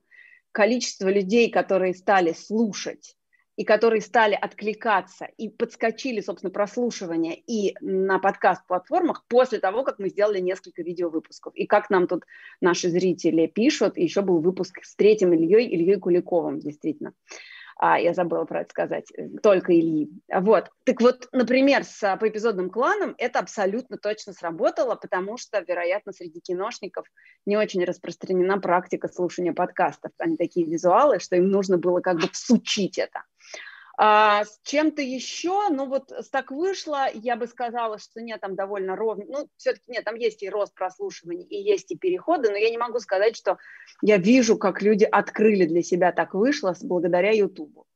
количество 0.50 1.08
людей, 1.08 1.50
которые 1.50 1.94
стали 1.94 2.32
слушать 2.32 3.14
и 3.56 3.64
которые 3.64 4.02
стали 4.02 4.34
откликаться 4.34 5.28
и 5.38 5.48
подскочили, 5.48 6.20
собственно, 6.20 6.50
прослушивание 6.50 7.34
и 7.34 7.74
на 7.80 8.18
подкаст-платформах 8.18 9.24
после 9.28 9.58
того, 9.58 9.82
как 9.82 9.98
мы 9.98 10.10
сделали 10.10 10.40
несколько 10.40 10.82
видеовыпусков. 10.82 11.54
И 11.54 11.66
как 11.66 11.90
нам 11.90 12.06
тут 12.06 12.24
наши 12.60 12.90
зрители 12.90 13.46
пишут, 13.46 13.96
еще 13.96 14.20
был 14.20 14.40
выпуск 14.40 14.80
с 14.82 14.94
третьим 14.94 15.32
Ильей, 15.32 15.68
Ильей 15.68 15.98
Куликовым, 15.98 16.60
действительно. 16.60 17.12
А, 17.78 17.98
я 17.98 18.14
забыла 18.14 18.44
про 18.46 18.62
это 18.62 18.70
сказать, 18.70 19.12
только 19.42 19.74
Ильи. 19.78 20.10
Вот. 20.32 20.70
Так 20.84 21.00
вот, 21.02 21.28
например, 21.32 21.84
с 21.84 22.02
а, 22.02 22.16
поэпизодным 22.16 22.70
кланом 22.70 23.14
это 23.18 23.38
абсолютно 23.38 23.98
точно 23.98 24.32
сработало, 24.32 24.94
потому 24.94 25.36
что, 25.36 25.60
вероятно, 25.60 26.12
среди 26.12 26.40
киношников 26.40 27.06
не 27.44 27.58
очень 27.58 27.84
распространена 27.84 28.58
практика 28.58 29.08
слушания 29.08 29.52
подкастов. 29.52 30.10
Они 30.18 30.38
такие 30.38 30.66
визуалы, 30.66 31.20
что 31.20 31.36
им 31.36 31.50
нужно 31.50 31.76
было 31.76 32.00
как 32.00 32.16
бы 32.16 32.28
всучить 32.32 32.96
это. 32.96 33.24
А 33.98 34.44
с 34.44 34.60
чем-то 34.62 35.00
еще, 35.00 35.70
ну 35.70 35.86
вот 35.86 36.12
так 36.30 36.50
вышло, 36.50 37.06
я 37.14 37.34
бы 37.34 37.46
сказала, 37.46 37.98
что 37.98 38.20
нет, 38.20 38.42
там 38.42 38.54
довольно 38.54 38.94
ровно, 38.94 39.24
ну 39.26 39.48
все-таки 39.56 39.84
нет, 39.88 40.04
там 40.04 40.16
есть 40.16 40.42
и 40.42 40.50
рост 40.50 40.74
прослушиваний, 40.74 41.44
и 41.44 41.56
есть 41.56 41.90
и 41.90 41.96
переходы, 41.96 42.50
но 42.50 42.56
я 42.56 42.68
не 42.68 42.76
могу 42.76 42.98
сказать, 42.98 43.36
что 43.36 43.56
я 44.02 44.18
вижу, 44.18 44.58
как 44.58 44.82
люди 44.82 45.04
открыли 45.04 45.64
для 45.64 45.82
себя 45.82 46.12
так 46.12 46.34
вышло 46.34 46.74
благодаря 46.82 47.30
Ютубу. 47.30 47.86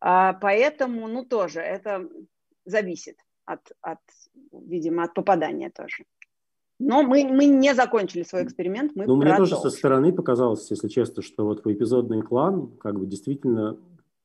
А, 0.00 0.34
поэтому, 0.34 1.08
ну 1.08 1.24
тоже, 1.24 1.60
это 1.60 2.08
зависит 2.64 3.16
от, 3.44 3.60
от, 3.80 3.98
видимо, 4.52 5.04
от 5.04 5.14
попадания 5.14 5.70
тоже. 5.70 6.04
Но 6.78 7.02
мы, 7.02 7.24
мы 7.24 7.44
не 7.44 7.74
закончили 7.74 8.22
свой 8.22 8.44
эксперимент, 8.44 8.92
мы 8.94 9.04
Ну, 9.04 9.16
мне 9.16 9.36
тоже 9.36 9.56
со 9.56 9.68
стороны 9.68 10.12
показалось, 10.12 10.70
если 10.70 10.88
честно, 10.88 11.22
что 11.22 11.44
вот 11.44 11.66
эпизодный 11.66 12.22
клан 12.22 12.68
как 12.78 12.98
бы 12.98 13.06
действительно 13.06 13.76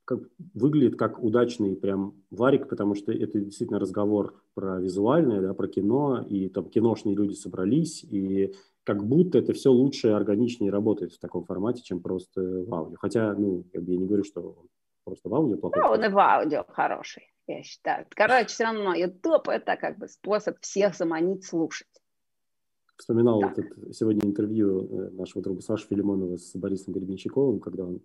как, 0.05 0.19
выглядит 0.53 0.97
как 0.97 1.21
удачный 1.21 1.75
прям 1.75 2.13
варик, 2.29 2.69
потому 2.69 2.95
что 2.95 3.11
это 3.11 3.39
действительно 3.39 3.79
разговор 3.79 4.41
про 4.53 4.79
визуальное, 4.79 5.41
да, 5.41 5.53
про 5.53 5.67
кино, 5.67 6.23
и 6.27 6.47
там 6.47 6.69
киношные 6.69 7.15
люди 7.15 7.33
собрались, 7.33 8.03
и 8.03 8.53
как 8.83 9.05
будто 9.05 9.39
это 9.39 9.53
все 9.53 9.71
лучше 9.71 10.09
и 10.09 10.11
органичнее 10.11 10.71
работает 10.71 11.11
в 11.11 11.19
таком 11.19 11.43
формате, 11.43 11.81
чем 11.83 11.99
просто 12.01 12.41
в 12.41 12.73
аудио. 12.73 12.97
Хотя, 12.97 13.33
ну, 13.33 13.65
я 13.73 13.81
не 13.81 14.05
говорю, 14.05 14.23
что 14.23 14.55
просто 15.03 15.27
в 15.27 15.35
аудио 15.35 15.57
плохой. 15.57 15.81
Да, 15.81 15.91
он 15.91 16.03
и 16.03 16.07
в 16.07 16.17
аудио 16.17 16.63
хороший, 16.69 17.33
я 17.47 17.63
считаю. 17.63 18.05
Короче, 18.09 18.45
все 18.45 18.65
равно 18.65 18.93
YouTube– 18.93 19.47
это 19.49 19.75
как 19.75 19.97
бы 19.97 20.07
способ 20.07 20.59
всех 20.61 20.95
заманить 20.95 21.43
слушать. 21.43 21.87
Вспоминал 22.95 23.41
вот 23.41 23.57
это, 23.57 23.93
сегодня 23.93 24.21
интервью 24.23 24.87
э, 24.87 25.09
нашего 25.11 25.43
друга 25.43 25.61
Саши 25.61 25.85
Филимонова 25.87 26.37
с 26.37 26.55
Борисом 26.55 26.93
Гребенщиковым, 26.93 27.59
когда 27.59 27.83
он 27.83 28.01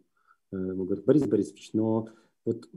Э, 0.52 0.56
он 0.56 0.84
говорит, 0.86 1.04
Борис 1.04 1.26
Борисович, 1.26 1.70
но 1.72 2.08
вот 2.44 2.68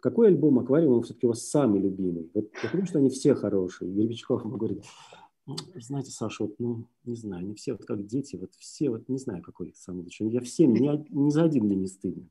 какой 0.00 0.28
альбом 0.28 0.58
«Аквариум» 0.58 1.02
все-таки 1.02 1.26
у 1.26 1.30
вас 1.30 1.48
самый 1.48 1.80
любимый? 1.80 2.30
Вот 2.34 2.50
я 2.62 2.68
понимаю, 2.68 2.86
что 2.86 2.98
они 2.98 3.10
все 3.10 3.34
хорошие. 3.34 3.90
Гербичков 3.90 4.44
ему 4.44 4.56
говорит, 4.56 4.82
«Ну, 5.46 5.56
знаете, 5.74 6.10
Саша, 6.10 6.44
вот, 6.44 6.54
ну, 6.58 6.86
не 7.04 7.16
знаю, 7.16 7.44
не 7.44 7.54
все 7.54 7.72
вот 7.72 7.84
как 7.84 8.06
дети, 8.06 8.36
вот 8.36 8.54
все, 8.54 8.90
вот 8.90 9.08
не 9.08 9.18
знаю, 9.18 9.42
какой 9.42 9.72
самый 9.74 10.04
лучший. 10.04 10.28
Я 10.28 10.40
всем, 10.40 10.72
ни, 10.72 11.04
ни 11.10 11.30
за 11.30 11.44
один 11.44 11.64
мне 11.64 11.76
не 11.76 11.88
стыдно. 11.88 12.28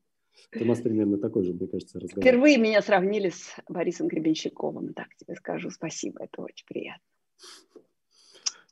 у 0.59 0.65
нас 0.65 0.79
примерно 0.79 1.17
такой 1.17 1.43
же, 1.43 1.53
мне 1.53 1.67
кажется, 1.67 1.99
разговор. 1.99 2.23
Впервые 2.23 2.57
меня 2.57 2.81
сравнили 2.81 3.29
с 3.29 3.55
Борисом 3.67 4.07
Гребенщиковым, 4.07 4.93
так 4.93 5.07
тебе 5.17 5.35
скажу. 5.35 5.69
Спасибо, 5.69 6.23
это 6.23 6.41
очень 6.41 6.65
приятно. 6.65 7.03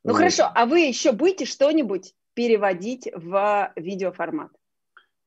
Ну 0.05 0.11
вот. 0.11 0.17
хорошо, 0.17 0.43
а 0.55 0.65
вы 0.65 0.79
еще 0.79 1.11
будете 1.11 1.43
что-нибудь 1.43 2.15
переводить 2.33 3.09
в 3.13 3.73
видеоформат? 3.75 4.51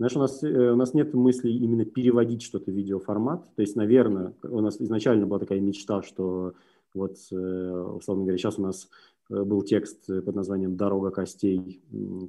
Знаешь, 0.03 0.17
у 0.17 0.19
нас, 0.19 0.43
э, 0.43 0.73
у 0.73 0.75
нас 0.75 0.95
нет 0.95 1.15
мысли 1.15 1.49
именно 1.49 1.85
переводить 1.85 2.43
что-то 2.43 2.73
в 2.73 2.75
видеоформат. 2.75 3.45
То 3.55 3.63
есть, 3.63 3.77
наверное, 3.77 4.35
у 4.43 4.61
нас 4.61 4.81
изначально 4.81 5.27
была 5.27 5.39
такая 5.39 5.61
мечта, 5.61 6.03
что 6.03 6.55
вот, 6.93 7.19
э, 7.31 7.37
условно 7.37 8.25
говоря, 8.25 8.37
сейчас 8.37 8.59
у 8.59 8.63
нас 8.63 8.89
э, 9.31 9.45
был 9.45 9.63
текст 9.63 10.07
под 10.09 10.35
названием 10.35 10.77
«Дорога 10.77 11.13
костей» 11.13 11.81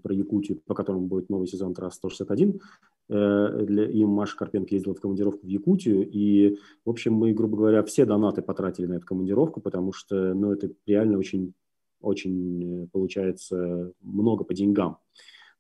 про 0.03 0.13
Якутию, 0.13 0.61
по 0.67 0.75
которому 0.75 1.07
будет 1.07 1.31
новый 1.31 1.47
сезон 1.47 1.73
ТРАС 1.73 1.95
161. 1.95 2.61
Для, 3.09 3.89
и 3.89 4.05
Маша 4.05 4.37
Карпенко 4.37 4.75
ездила 4.75 4.93
в 4.93 5.01
командировку 5.01 5.47
в 5.47 5.49
Якутию, 5.49 6.07
и, 6.07 6.59
в 6.85 6.89
общем, 6.91 7.13
мы, 7.13 7.33
грубо 7.33 7.57
говоря, 7.57 7.81
все 7.83 8.05
донаты 8.05 8.43
потратили 8.43 8.85
на 8.85 8.93
эту 8.93 9.07
командировку, 9.07 9.61
потому 9.61 9.93
что, 9.93 10.35
ну, 10.35 10.51
это 10.51 10.69
реально 10.85 11.17
очень, 11.17 11.53
очень 12.01 12.87
получается 12.93 13.91
много 13.99 14.43
по 14.43 14.53
деньгам. 14.53 14.99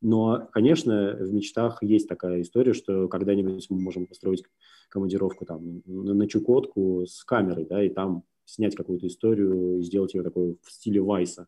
Но, 0.03 0.49
конечно, 0.51 1.15
в 1.17 1.33
мечтах 1.33 1.81
есть 1.81 2.09
такая 2.09 2.41
история, 2.41 2.73
что 2.73 3.07
когда-нибудь 3.07 3.65
мы 3.69 3.79
можем 3.79 4.05
построить 4.05 4.43
командировку 4.89 5.45
там 5.45 5.81
на 5.85 6.27
Чукотку 6.27 7.05
с 7.07 7.23
камерой, 7.23 7.65
да, 7.65 7.81
и 7.81 7.87
там 7.87 8.23
снять 8.43 8.75
какую-то 8.75 9.07
историю 9.07 9.79
и 9.79 9.81
сделать 9.81 10.13
ее 10.13 10.21
такой 10.21 10.57
в 10.61 10.71
стиле 10.71 11.01
Вайса. 11.01 11.47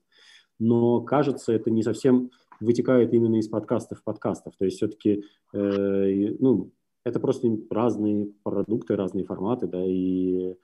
Но, 0.58 1.02
кажется, 1.02 1.52
это 1.52 1.70
не 1.70 1.84
совсем 1.84 2.32
вытекает 2.62 3.14
именно 3.14 3.36
из 3.36 3.50
подкастов 3.50 4.02
подкастов. 4.06 4.56
То 4.58 4.64
есть 4.64 4.78
все-таки, 4.78 5.26
э, 5.54 6.36
ну, 6.40 6.72
это 7.04 7.20
просто 7.20 7.50
разные 7.70 8.32
продукты, 8.44 8.96
разные 8.96 9.26
форматы, 9.26 9.68
да, 9.68 9.84
и 9.86 10.56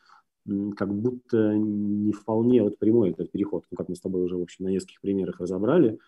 как 0.77 0.95
будто 0.95 1.55
не 1.57 2.13
вполне 2.13 2.63
вот 2.63 2.79
прямой 2.79 3.09
этот 3.09 3.31
переход, 3.31 3.65
ну, 3.69 3.75
как 3.75 3.89
мы 3.89 3.95
с 3.95 4.01
тобой 4.01 4.23
уже, 4.23 4.37
в 4.37 4.41
общем, 4.41 4.63
на 4.63 4.69
нескольких 4.69 5.01
примерах 5.01 5.41
разобрали. 5.41 5.89
Э, 5.95 5.99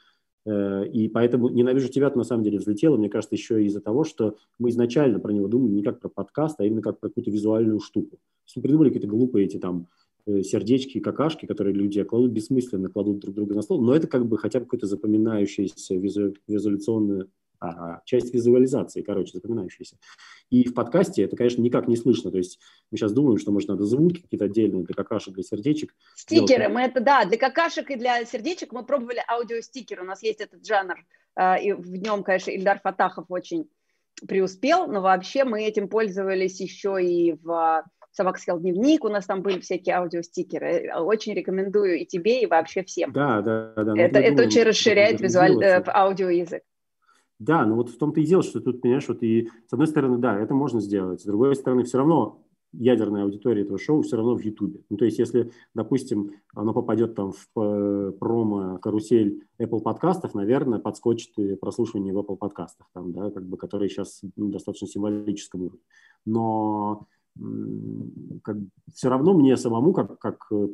и 0.46 1.10
поэтому 1.14 1.50
«Ненавижу 1.50 1.88
тебя» 1.88 2.12
на 2.14 2.24
самом 2.24 2.44
деле 2.44 2.60
взлетело, 2.60 2.98
мне 2.98 3.10
кажется, 3.10 3.36
еще 3.36 3.64
из-за 3.66 3.80
того, 3.80 4.04
что 4.04 4.38
мы 4.60 4.70
изначально 4.70 5.20
про 5.20 5.32
него 5.32 5.48
думали 5.48 5.72
не 5.72 5.84
как 5.84 6.00
про 6.02 6.10
подкаст, 6.10 6.60
а 6.60 6.66
именно 6.66 6.82
как 6.82 7.00
про 7.00 7.08
какую-то 7.08 7.32
визуальную 7.32 7.80
штуку. 7.80 8.20
Мы 8.56 8.62
придумали 8.62 8.90
какие-то 8.90 9.08
глупые 9.08 9.46
эти 9.46 9.58
там 9.58 9.88
э, 10.26 10.42
сердечки 10.42 10.98
и 10.98 11.02
какашки, 11.02 11.46
которые 11.46 11.74
люди 11.74 12.04
кладут 12.04 12.32
бессмысленно, 12.32 12.90
кладут 12.90 13.20
друг 13.20 13.36
друга 13.36 13.56
на 13.56 13.62
стол, 13.62 13.82
но 13.82 13.96
это 13.96 14.08
как 14.08 14.26
бы 14.26 14.38
хотя 14.38 14.60
бы 14.60 14.66
какое-то 14.66 14.88
запоминающееся 14.88 15.96
визу, 15.96 16.34
визуализационное 16.48 17.28
а, 17.64 18.02
часть 18.04 18.34
визуализации, 18.34 19.02
короче, 19.02 19.32
запоминающаяся. 19.34 19.98
И 20.50 20.68
в 20.68 20.74
подкасте 20.74 21.24
это, 21.24 21.38
конечно, 21.38 21.62
никак 21.62 21.88
не 21.88 21.96
слышно. 21.96 22.30
То 22.30 22.38
есть 22.38 22.60
мы 22.92 22.98
сейчас 22.98 23.14
думаем, 23.14 23.38
что, 23.38 23.52
может, 23.52 23.70
надо 23.70 23.86
звуки 23.86 24.22
какие-то 24.22 24.46
отдельные 24.46 24.84
для 24.84 24.94
какашек, 24.94 25.34
для 25.34 25.44
сердечек. 25.44 25.96
Стикеры, 26.16 26.68
мы 26.68 26.82
это, 26.82 27.00
да, 27.00 27.26
для 27.26 27.38
какашек 27.38 27.90
и 27.90 27.96
для 27.96 28.26
сердечек 28.26 28.74
мы 28.74 28.86
пробовали 28.86 29.24
аудиостикер. 29.28 30.02
У 30.02 30.06
нас 30.06 30.22
есть 30.24 30.42
этот 30.42 30.66
жанр, 30.66 30.96
а, 31.36 31.56
и 31.56 31.72
в 31.72 31.96
нем, 31.96 32.24
конечно, 32.24 32.52
Ильдар 32.52 32.82
Фатахов 32.82 33.28
очень 33.30 33.70
преуспел, 34.28 34.88
но 34.88 35.02
вообще 35.02 35.46
мы 35.46 35.64
этим 35.64 35.88
пользовались 35.88 36.60
еще 36.60 37.02
и 37.02 37.34
в 37.42 37.86
«Собака 38.12 38.40
съел 38.40 38.60
дневник», 38.60 39.06
у 39.06 39.10
нас 39.10 39.26
там 39.26 39.42
были 39.42 39.60
всякие 39.60 39.96
аудиостикеры. 39.96 40.92
Очень 40.98 41.34
рекомендую 41.34 42.00
и 42.00 42.06
тебе, 42.06 42.42
и 42.42 42.46
вообще 42.46 42.84
всем. 42.84 43.12
Да, 43.14 43.42
да, 43.42 43.74
да. 43.76 43.94
Это, 43.98 44.20
это 44.20 44.30
думаю, 44.32 44.48
очень 44.48 44.64
расширяет 44.64 45.22
визуаль... 45.22 45.64
Э, 45.64 45.82
аудиоязык. 45.88 46.62
Да, 47.44 47.66
но 47.66 47.76
вот 47.76 47.90
в 47.90 47.98
том-то 47.98 48.22
и 48.22 48.26
дело, 48.26 48.42
что 48.42 48.62
тут, 48.62 48.82
понимаешь, 48.82 49.08
вот 49.10 49.22
и 49.22 49.50
с 49.68 49.74
одной 49.74 49.88
стороны, 49.88 50.18
да, 50.18 50.40
это 50.40 50.54
можно 50.54 50.80
сделать, 50.80 51.20
с 51.22 51.26
другой 51.26 51.56
стороны, 51.56 51.84
все 51.84 51.98
равно 51.98 52.42
ядерная 52.72 53.24
аудитория 53.24 53.64
этого 53.64 53.78
шоу 53.78 54.02
все 54.02 54.16
равно 54.16 54.36
в 54.36 54.42
Ютубе. 54.42 54.80
Ну, 54.90 54.96
то 54.96 55.04
есть, 55.04 55.20
если, 55.20 55.52
допустим, 55.74 56.32
оно 56.56 56.74
попадет 56.74 57.16
там 57.16 57.34
в 57.34 57.60
э, 57.60 58.12
промо-карусель 58.14 59.44
Apple 59.60 59.82
подкастов, 59.82 60.34
наверное, 60.34 60.80
подскочит 60.80 61.38
и 61.38 61.56
прослушивание 61.56 62.14
в 62.14 62.20
Apple 62.20 62.38
подкастах, 62.38 62.88
там, 62.94 63.12
да, 63.12 63.30
как 63.30 63.46
бы, 63.46 63.58
которые 63.58 63.90
сейчас 63.90 64.22
ну, 64.38 64.50
достаточно 64.50 64.88
символическом 64.88 65.64
уровне. 65.64 65.82
Но 66.26 67.08
как, 68.44 68.58
все 68.94 69.10
равно 69.10 69.34
мне 69.34 69.58
самому, 69.58 69.92
как, 69.92 70.20
как 70.20 70.46
э, 70.52 70.68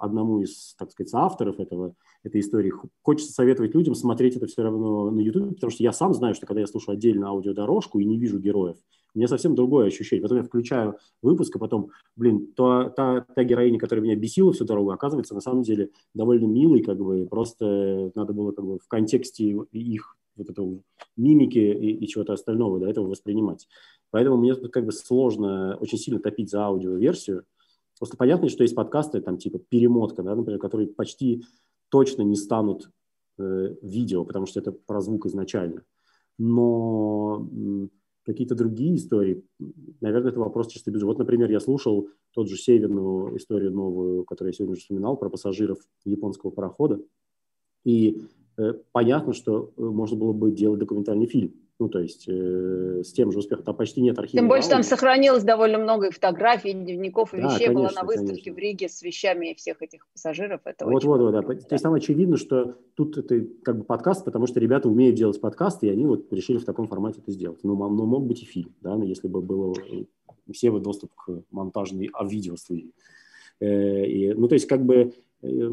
одному 0.00 0.40
из, 0.40 0.74
так 0.76 0.90
сказать, 0.90 1.14
авторов 1.14 1.60
этого, 1.60 1.94
этой 2.24 2.40
истории, 2.40 2.72
хочется 3.02 3.32
советовать 3.32 3.74
людям 3.74 3.94
смотреть 3.94 4.36
это 4.36 4.46
все 4.46 4.62
равно 4.62 5.10
на 5.10 5.20
YouTube, 5.20 5.54
потому 5.54 5.70
что 5.70 5.82
я 5.82 5.92
сам 5.92 6.12
знаю, 6.12 6.34
что 6.34 6.46
когда 6.46 6.60
я 6.60 6.66
слушаю 6.66 6.94
отдельно 6.94 7.28
аудиодорожку 7.28 8.00
и 8.00 8.04
не 8.04 8.18
вижу 8.18 8.40
героев, 8.40 8.76
у 9.14 9.18
меня 9.18 9.28
совсем 9.28 9.54
другое 9.54 9.86
ощущение. 9.86 10.22
Потом 10.22 10.38
я 10.38 10.44
включаю 10.44 10.96
выпуск, 11.20 11.54
а 11.56 11.58
потом, 11.58 11.90
блин, 12.16 12.52
то, 12.54 12.90
та, 12.90 13.20
та 13.20 13.44
героиня, 13.44 13.78
которая 13.78 14.02
меня 14.02 14.16
бесила 14.16 14.52
всю 14.52 14.64
дорогу, 14.64 14.90
оказывается, 14.90 15.34
на 15.34 15.40
самом 15.40 15.62
деле 15.62 15.90
довольно 16.14 16.46
милой, 16.46 16.82
как 16.82 16.98
бы, 16.98 17.26
просто 17.26 18.10
надо 18.14 18.32
было 18.32 18.52
как 18.52 18.64
бы 18.64 18.78
в 18.78 18.88
контексте 18.88 19.44
их 19.70 20.16
вот 20.36 20.50
этого 20.50 20.80
мимики 21.16 21.58
и, 21.58 22.04
и 22.04 22.08
чего-то 22.08 22.32
остального, 22.32 22.80
да, 22.80 22.90
этого 22.90 23.06
воспринимать. 23.08 23.68
Поэтому 24.12 24.36
мне 24.36 24.54
тут 24.54 24.70
как 24.72 24.84
бы 24.84 24.92
сложно 24.92 25.76
очень 25.80 25.98
сильно 25.98 26.20
топить 26.20 26.50
за 26.50 26.66
аудиоверсию. 26.66 27.44
Просто 27.98 28.16
понятно, 28.16 28.48
что 28.50 28.62
есть 28.62 28.74
подкасты, 28.74 29.22
там 29.22 29.38
типа 29.38 29.58
перемотка, 29.58 30.22
да, 30.22 30.36
например, 30.36 30.60
которые 30.60 30.88
почти 30.88 31.42
точно 31.88 32.22
не 32.22 32.36
станут 32.36 32.90
э, 33.38 33.74
видео, 33.82 34.24
потому 34.24 34.46
что 34.46 34.60
это 34.60 34.70
про 34.70 35.00
звук 35.00 35.26
изначально. 35.26 35.82
Но 36.38 37.48
э, 37.50 37.88
какие-то 38.24 38.54
другие 38.54 38.96
истории, 38.96 39.42
наверное, 40.02 40.30
это 40.30 40.40
вопрос 40.40 40.68
чисто 40.68 40.90
бюджета. 40.90 41.06
Вот, 41.06 41.18
например, 41.18 41.50
я 41.50 41.60
слушал 41.60 42.10
тот 42.34 42.50
же 42.50 42.56
северную 42.56 43.38
историю 43.38 43.72
новую, 43.72 44.24
которую 44.24 44.52
я 44.52 44.56
сегодня 44.56 44.72
уже 44.72 44.82
вспоминал, 44.82 45.16
про 45.16 45.30
пассажиров 45.30 45.78
японского 46.04 46.50
парохода. 46.50 47.00
И 47.84 48.22
э, 48.58 48.74
понятно, 48.92 49.32
что 49.32 49.72
э, 49.74 49.80
можно 49.80 50.18
было 50.18 50.34
бы 50.34 50.50
делать 50.50 50.80
документальный 50.80 51.26
фильм 51.26 51.61
ну, 51.82 51.88
то 51.88 51.98
есть 51.98 52.28
э, 52.28 53.02
с 53.04 53.12
тем 53.12 53.32
же 53.32 53.38
успехом. 53.38 53.64
Там 53.64 53.74
почти 53.74 54.00
нет 54.00 54.16
архива. 54.16 54.38
Тем 54.38 54.48
больше 54.48 54.68
там 54.68 54.84
сохранилось 54.84 55.42
довольно 55.42 55.78
много 55.78 56.12
фотографий, 56.12 56.74
дневников 56.74 57.34
и 57.34 57.38
да, 57.38 57.48
вещей. 57.48 57.66
Конечно, 57.66 57.74
Была 57.74 58.02
на 58.02 58.06
выставке 58.06 58.34
конечно. 58.34 58.54
в 58.54 58.58
Риге 58.58 58.88
с 58.88 59.02
вещами 59.02 59.54
всех 59.54 59.82
этих 59.82 60.06
пассажиров. 60.12 60.60
Это 60.64 60.86
вот, 60.86 61.02
вот, 61.02 61.20
вот, 61.20 61.32
да. 61.32 61.42
То 61.42 61.74
есть 61.74 61.82
там 61.82 61.94
очевидно, 61.94 62.36
что 62.36 62.76
тут 62.94 63.18
это 63.18 63.44
как 63.64 63.78
бы 63.78 63.84
подкаст, 63.84 64.24
потому 64.24 64.46
что 64.46 64.60
ребята 64.60 64.88
умеют 64.88 65.16
делать 65.16 65.40
подкасты, 65.40 65.88
и 65.88 65.90
они 65.90 66.06
вот 66.06 66.32
решили 66.32 66.58
в 66.58 66.64
таком 66.64 66.86
формате 66.86 67.20
это 67.20 67.32
сделать. 67.32 67.58
Ну, 67.64 67.74
ну 67.74 68.06
мог 68.06 68.24
быть 68.24 68.42
и 68.42 68.46
фильм, 68.46 68.72
да, 68.80 68.94
но 68.94 69.02
если 69.02 69.26
бы 69.26 69.42
было 69.42 69.74
э, 69.74 70.04
все 70.52 70.70
вы 70.70 70.78
доступ 70.78 71.12
к 71.16 71.42
монтажной 71.50 72.10
а 72.12 72.24
видео 72.24 72.54
студии. 72.54 72.92
Э, 73.58 74.06
и, 74.06 74.32
ну, 74.34 74.46
то 74.46 74.54
есть 74.54 74.68
как 74.68 74.84
бы 74.86 75.14
э, 75.42 75.70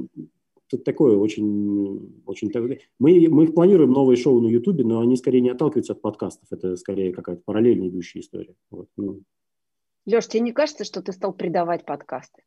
такое 0.77 1.17
очень... 1.17 2.21
очень 2.25 2.51
мы, 2.99 3.27
мы 3.29 3.47
планируем 3.51 3.91
новые 3.91 4.17
шоу 4.17 4.39
на 4.41 4.47
Ютубе, 4.47 4.83
но 4.83 5.01
они 5.01 5.15
скорее 5.17 5.41
не 5.41 5.49
отталкиваются 5.49 5.93
от 5.93 6.01
подкастов. 6.01 6.47
Это 6.51 6.75
скорее 6.75 7.13
какая-то 7.13 7.41
параллельно 7.43 7.87
идущая 7.87 8.21
история. 8.21 8.55
Вот, 8.69 8.87
ну. 8.97 9.21
Леш, 10.05 10.27
тебе 10.27 10.41
не 10.41 10.53
кажется, 10.53 10.83
что 10.83 11.01
ты 11.01 11.11
стал 11.11 11.33
предавать 11.33 11.85
подкасты? 11.85 12.43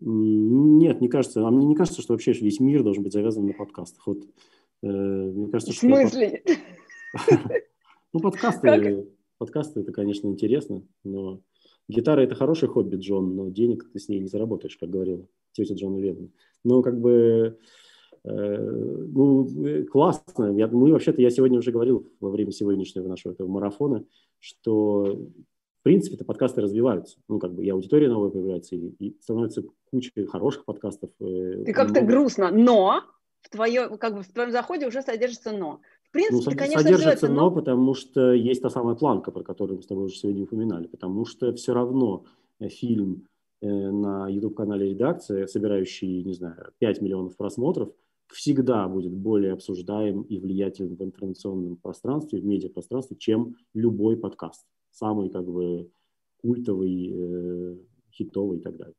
Нет, 0.00 1.00
не 1.00 1.08
кажется. 1.08 1.46
А 1.46 1.50
мне 1.50 1.64
не 1.64 1.74
кажется, 1.74 2.02
что 2.02 2.14
вообще 2.14 2.32
весь 2.32 2.60
мир 2.60 2.82
должен 2.82 3.02
быть 3.02 3.12
завязан 3.12 3.46
на 3.46 3.52
подкастах. 3.52 4.06
Вот, 4.06 4.24
э, 4.82 4.86
мне 4.86 5.50
кажется, 5.50 5.72
В 5.72 5.76
смысле? 5.76 6.42
Ну, 8.12 8.20
подкасты, 8.20 9.08
подкасты 9.38 9.80
это, 9.80 9.90
конечно, 9.90 10.28
интересно, 10.28 10.84
но 11.02 11.40
гитара 11.88 12.20
это 12.20 12.36
хороший 12.36 12.68
хобби, 12.68 12.94
Джон, 12.94 13.34
но 13.34 13.48
денег 13.48 13.90
ты 13.92 13.98
с 13.98 14.08
ней 14.08 14.20
не 14.20 14.28
заработаешь, 14.28 14.76
как 14.76 14.88
говорила 14.88 15.26
тетя 15.54 15.74
Джона 15.74 15.98
Леннона. 15.98 16.28
Ну, 16.64 16.82
как 16.82 16.98
бы, 16.98 17.58
э, 18.24 18.58
ну, 18.58 19.48
классно. 19.90 20.56
Я, 20.56 20.66
мы 20.68 20.92
вообще-то, 20.92 21.20
я 21.20 21.30
сегодня 21.30 21.58
уже 21.58 21.70
говорил 21.70 22.08
во 22.20 22.30
время 22.30 22.52
сегодняшнего 22.52 23.06
нашего 23.06 23.32
этого 23.32 23.48
марафона, 23.48 24.04
что 24.40 25.04
в 25.04 25.82
принципе 25.82 26.16
это 26.16 26.24
подкасты 26.24 26.62
развиваются. 26.62 27.18
Ну, 27.28 27.38
как 27.38 27.54
бы 27.54 27.64
и 27.64 27.68
аудитория 27.68 28.08
новая 28.08 28.30
появляется, 28.30 28.74
и, 28.76 28.88
и 28.98 29.16
становится 29.20 29.62
куча 29.90 30.10
хороших 30.26 30.64
подкастов. 30.64 31.10
Э, 31.20 31.64
Ты 31.64 31.72
как-то 31.72 32.00
много... 32.00 32.06
грустно, 32.06 32.50
но 32.50 33.02
в, 33.42 33.50
твое, 33.50 33.96
как 33.98 34.14
бы 34.14 34.22
в 34.22 34.32
твоем 34.32 34.50
заходе 34.50 34.86
уже 34.86 35.02
содержится 35.02 35.52
но. 35.52 35.80
В 36.08 36.12
принципе, 36.12 36.50
ну, 36.52 36.56
конечно, 36.56 36.80
содержится 36.80 37.28
но, 37.28 37.34
но, 37.34 37.50
потому 37.50 37.94
что 37.94 38.32
есть 38.32 38.62
та 38.62 38.70
самая 38.70 38.94
планка, 38.94 39.32
про 39.32 39.42
которую 39.42 39.78
мы 39.78 39.82
с 39.82 39.86
тобой 39.86 40.04
уже 40.04 40.16
сегодня 40.16 40.44
упоминали, 40.44 40.86
потому 40.86 41.26
что 41.26 41.52
все 41.54 41.74
равно 41.74 42.24
фильм 42.60 43.26
Э, 43.26 43.33
на 43.68 44.28
YouTube-канале 44.28 44.90
редакции, 44.90 45.46
собирающий, 45.46 46.22
не 46.22 46.34
знаю, 46.34 46.72
5 46.78 47.00
миллионов 47.00 47.36
просмотров, 47.36 47.92
всегда 48.28 48.88
будет 48.88 49.12
более 49.12 49.52
обсуждаем 49.52 50.22
и 50.22 50.38
влиятельным 50.38 50.96
в 50.96 51.02
информационном 51.02 51.76
пространстве, 51.76 52.40
в 52.40 52.44
медиапространстве, 52.44 53.16
чем 53.16 53.56
любой 53.74 54.16
подкаст. 54.16 54.66
Самый 54.90 55.30
как 55.30 55.44
бы 55.44 55.90
культовый, 56.40 57.12
э, 57.12 57.76
хитовый 58.12 58.58
и 58.58 58.60
так 58.60 58.76
далее. 58.76 58.94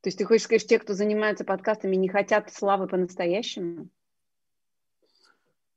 То 0.00 0.08
есть 0.08 0.18
ты 0.18 0.24
хочешь 0.24 0.44
сказать, 0.44 0.60
что 0.60 0.70
те, 0.70 0.78
кто 0.78 0.94
занимается 0.94 1.44
подкастами, 1.44 1.96
не 1.96 2.08
хотят 2.08 2.52
славы 2.52 2.86
по-настоящему? 2.86 3.88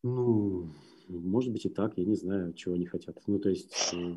Ну, 0.03 0.69
может 1.07 1.51
быть 1.51 1.65
и 1.65 1.69
так, 1.69 1.97
я 1.97 2.05
не 2.05 2.15
знаю, 2.15 2.53
чего 2.53 2.75
они 2.75 2.85
хотят. 2.85 3.17
Ну, 3.27 3.39
то 3.39 3.49
есть... 3.49 3.93
Э, 3.93 4.15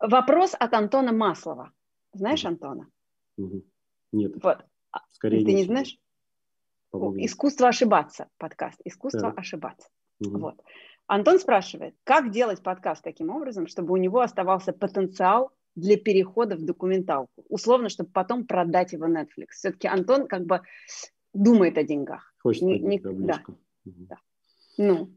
Вопрос 0.00 0.54
от 0.58 0.72
Антона 0.72 1.12
Маслова. 1.12 1.72
Знаешь 2.12 2.44
Антона? 2.44 2.88
Угу. 3.36 3.62
Нет. 4.12 4.32
Вот. 4.42 4.64
А, 4.92 5.00
Скорее 5.10 5.44
Ты 5.44 5.52
не 5.52 5.64
знаешь? 5.64 5.98
Искусство 6.92 7.68
ошибаться, 7.68 8.28
подкаст. 8.36 8.80
Искусство 8.84 9.30
да. 9.30 9.34
ошибаться. 9.36 9.88
Угу. 10.20 10.38
Вот. 10.38 10.62
Антон 11.06 11.38
спрашивает, 11.38 11.94
как 12.04 12.30
делать 12.30 12.62
подкаст 12.62 13.02
таким 13.02 13.30
образом, 13.30 13.66
чтобы 13.66 13.92
у 13.92 13.96
него 13.96 14.20
оставался 14.20 14.72
потенциал 14.72 15.52
для 15.74 15.96
перехода 15.96 16.56
в 16.56 16.64
документалку. 16.64 17.44
Условно, 17.48 17.88
чтобы 17.88 18.10
потом 18.10 18.46
продать 18.46 18.92
его 18.92 19.06
Netflix. 19.06 19.50
Все-таки 19.52 19.88
Антон 19.88 20.26
как 20.26 20.46
бы 20.46 20.62
думает 21.32 21.78
о 21.78 21.84
деньгах. 21.84 22.34
Хочет 22.38 22.62
не, 22.62 22.78
не, 22.80 22.98
да. 22.98 23.42
Угу. 23.84 23.94
да. 24.08 24.16
Ну, 24.78 25.10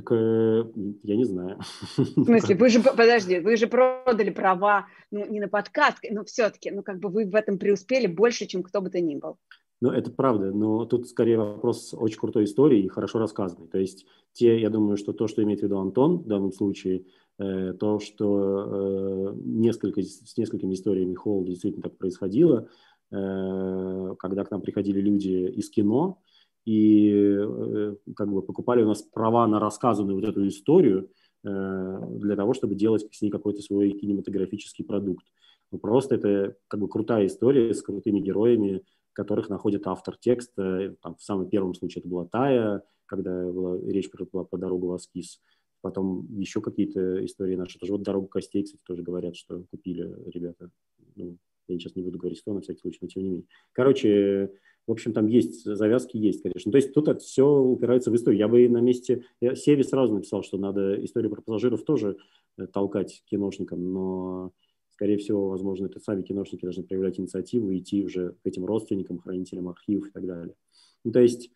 так 0.00 0.12
э, 0.12 0.64
я 1.02 1.16
не 1.16 1.24
знаю. 1.24 1.58
В 1.96 2.04
смысле, 2.24 2.56
вы 2.56 2.68
же, 2.68 2.80
подожди, 2.80 3.40
вы 3.40 3.56
же 3.56 3.66
продали 3.66 4.30
права, 4.30 4.86
ну, 5.10 5.26
не 5.26 5.40
на 5.40 5.48
подкаст, 5.48 5.98
но 6.10 6.24
все-таки, 6.24 6.70
ну, 6.70 6.82
как 6.82 6.98
бы 6.98 7.08
вы 7.08 7.26
в 7.26 7.34
этом 7.34 7.58
преуспели 7.58 8.06
больше, 8.06 8.46
чем 8.46 8.62
кто 8.62 8.80
бы 8.80 8.90
то 8.90 9.00
ни 9.00 9.16
был. 9.16 9.36
Ну, 9.82 9.90
это 9.90 10.10
правда, 10.10 10.52
но 10.52 10.84
тут 10.84 11.08
скорее 11.08 11.38
вопрос 11.38 11.94
очень 11.94 12.18
крутой 12.18 12.44
истории 12.44 12.80
и 12.80 12.88
хорошо 12.88 13.18
рассказанной. 13.18 13.68
То 13.68 13.78
есть 13.78 14.06
те, 14.32 14.60
я 14.60 14.68
думаю, 14.68 14.96
что 14.96 15.12
то, 15.12 15.26
что 15.26 15.42
имеет 15.42 15.60
в 15.60 15.62
виду 15.62 15.78
Антон 15.78 16.18
в 16.18 16.26
данном 16.26 16.52
случае, 16.52 17.06
э, 17.38 17.72
то, 17.78 17.98
что 17.98 19.32
э, 19.32 19.34
несколько, 19.42 20.02
с 20.02 20.36
несколькими 20.36 20.74
историями 20.74 21.14
Холл 21.14 21.44
действительно 21.44 21.82
так 21.82 21.96
происходило, 21.96 22.68
э, 23.10 24.14
когда 24.18 24.44
к 24.44 24.50
нам 24.50 24.60
приходили 24.60 25.00
люди 25.00 25.50
из 25.50 25.70
кино, 25.70 26.20
и 26.64 27.10
э, 27.12 27.96
как 28.16 28.30
бы 28.30 28.42
покупали 28.42 28.82
у 28.82 28.88
нас 28.88 29.02
права 29.02 29.46
на 29.46 29.60
рассказанную 29.60 30.16
вот 30.16 30.28
эту 30.28 30.46
историю, 30.46 31.10
для 31.42 32.36
того, 32.36 32.52
чтобы 32.52 32.74
делать 32.74 33.08
с 33.10 33.22
ней 33.22 33.30
какой-то 33.30 33.62
свой 33.62 33.92
кинематографический 33.92 34.84
продукт. 34.84 35.24
Ну, 35.72 35.78
просто 35.78 36.16
это 36.16 36.56
как 36.68 36.80
бы 36.80 36.86
крутая 36.86 37.28
история 37.28 37.72
с 37.72 37.80
крутыми 37.80 38.20
героями, 38.20 38.82
которых 39.14 39.48
находит 39.48 39.86
автор 39.86 40.18
текста. 40.18 40.94
Там, 41.00 41.16
в 41.16 41.22
самом 41.22 41.48
первом 41.48 41.72
случае 41.72 42.00
это 42.00 42.10
была 42.10 42.26
Тая, 42.26 42.82
когда 43.06 43.50
была, 43.50 43.78
речь 43.90 44.10
была 44.32 44.44
про 44.44 44.58
дорогу 44.58 44.88
в 44.88 44.92
Аскиз. 44.92 45.40
Потом 45.80 46.26
еще 46.36 46.60
какие-то 46.60 47.24
истории 47.24 47.56
наши. 47.56 47.78
Тоже 47.78 47.92
вот 47.92 48.02
«Дорогу 48.02 48.26
костей», 48.26 48.62
кстати, 48.62 48.82
тоже 48.86 49.02
говорят, 49.02 49.34
что 49.34 49.64
купили 49.70 50.14
ребята. 50.26 50.70
Ну, 51.16 51.38
я 51.68 51.78
сейчас 51.78 51.96
не 51.96 52.02
буду 52.02 52.18
говорить, 52.18 52.38
что 52.38 52.52
на 52.52 52.60
всякий 52.60 52.80
случай, 52.80 52.98
но 53.00 53.08
тем 53.08 53.22
не 53.22 53.28
менее. 53.30 53.46
Короче, 53.72 54.52
в 54.90 54.92
общем, 54.92 55.12
там 55.12 55.28
есть, 55.28 55.64
завязки 55.64 56.16
есть, 56.16 56.42
конечно. 56.42 56.72
То 56.72 56.78
есть 56.78 56.92
тут 56.92 57.06
это 57.06 57.20
все 57.20 57.46
упирается 57.46 58.10
в 58.10 58.16
историю. 58.16 58.40
Я 58.40 58.48
бы 58.48 58.68
на 58.68 58.80
месте... 58.80 59.24
Я 59.40 59.54
Севе 59.54 59.84
сразу 59.84 60.14
написал, 60.14 60.42
что 60.42 60.58
надо 60.58 61.02
историю 61.04 61.30
про 61.30 61.40
пассажиров 61.40 61.84
тоже 61.84 62.16
э, 62.58 62.66
толкать 62.66 63.22
киношникам, 63.26 63.92
но, 63.92 64.50
скорее 64.88 65.16
всего, 65.18 65.48
возможно, 65.48 65.86
это 65.86 66.00
сами 66.00 66.22
киношники 66.22 66.64
должны 66.64 66.82
проявлять 66.82 67.20
инициативу 67.20 67.70
и 67.70 67.78
идти 67.78 68.04
уже 68.04 68.34
к 68.42 68.46
этим 68.48 68.64
родственникам, 68.64 69.20
хранителям 69.20 69.68
архивов 69.68 70.08
и 70.08 70.10
так 70.10 70.26
далее. 70.26 70.56
Ну, 71.04 71.12
то 71.12 71.20
есть 71.20 71.52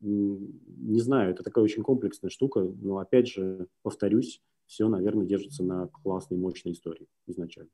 не 0.00 1.00
знаю, 1.00 1.32
это 1.32 1.42
такая 1.42 1.62
очень 1.62 1.82
комплексная 1.82 2.30
штука, 2.30 2.60
но 2.80 2.96
опять 2.96 3.28
же, 3.28 3.68
повторюсь, 3.82 4.40
все, 4.64 4.88
наверное, 4.88 5.26
держится 5.26 5.62
на 5.62 5.88
классной, 5.88 6.38
мощной 6.38 6.72
истории 6.72 7.06
изначально. 7.26 7.68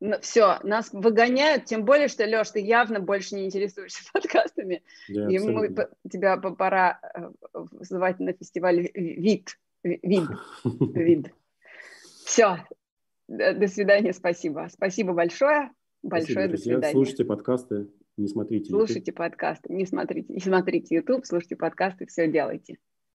Ну, 0.00 0.20
все, 0.20 0.58
нас 0.62 0.90
выгоняют, 0.92 1.64
тем 1.64 1.84
более, 1.84 2.06
что, 2.06 2.24
Леш, 2.24 2.50
ты 2.50 2.60
явно 2.60 3.00
больше 3.00 3.34
не 3.34 3.46
интересуешься 3.46 4.02
подкастами. 4.12 4.82
Да, 5.08 5.28
и 5.28 5.38
мы, 5.38 5.74
тебя 6.08 6.36
пора 6.36 7.00
э, 7.14 7.30
вызывать 7.52 8.20
на 8.20 8.32
фестиваль 8.32 8.90
ВИД. 8.94 9.58
ВИД. 9.82 10.28
ВИД. 10.64 11.32
Все, 12.24 12.58
до 13.26 13.66
свидания, 13.66 14.12
спасибо. 14.12 14.68
Спасибо 14.70 15.12
большое. 15.14 15.70
Большое 16.02 16.32
спасибо, 16.32 16.52
до 16.52 16.56
свидания. 16.58 16.92
Слушайте 16.92 17.24
подкасты, 17.24 17.88
не 18.16 18.28
смотрите 18.28 18.70
Слушайте 18.70 19.00
YouTube. 19.00 19.16
подкасты, 19.16 19.72
не 19.72 19.84
смотрите, 19.84 20.32
не 20.32 20.40
смотрите 20.40 20.94
YouTube, 20.94 21.26
слушайте 21.26 21.56
подкасты, 21.56 22.06
все 22.06 22.30
делайте. 22.30 22.78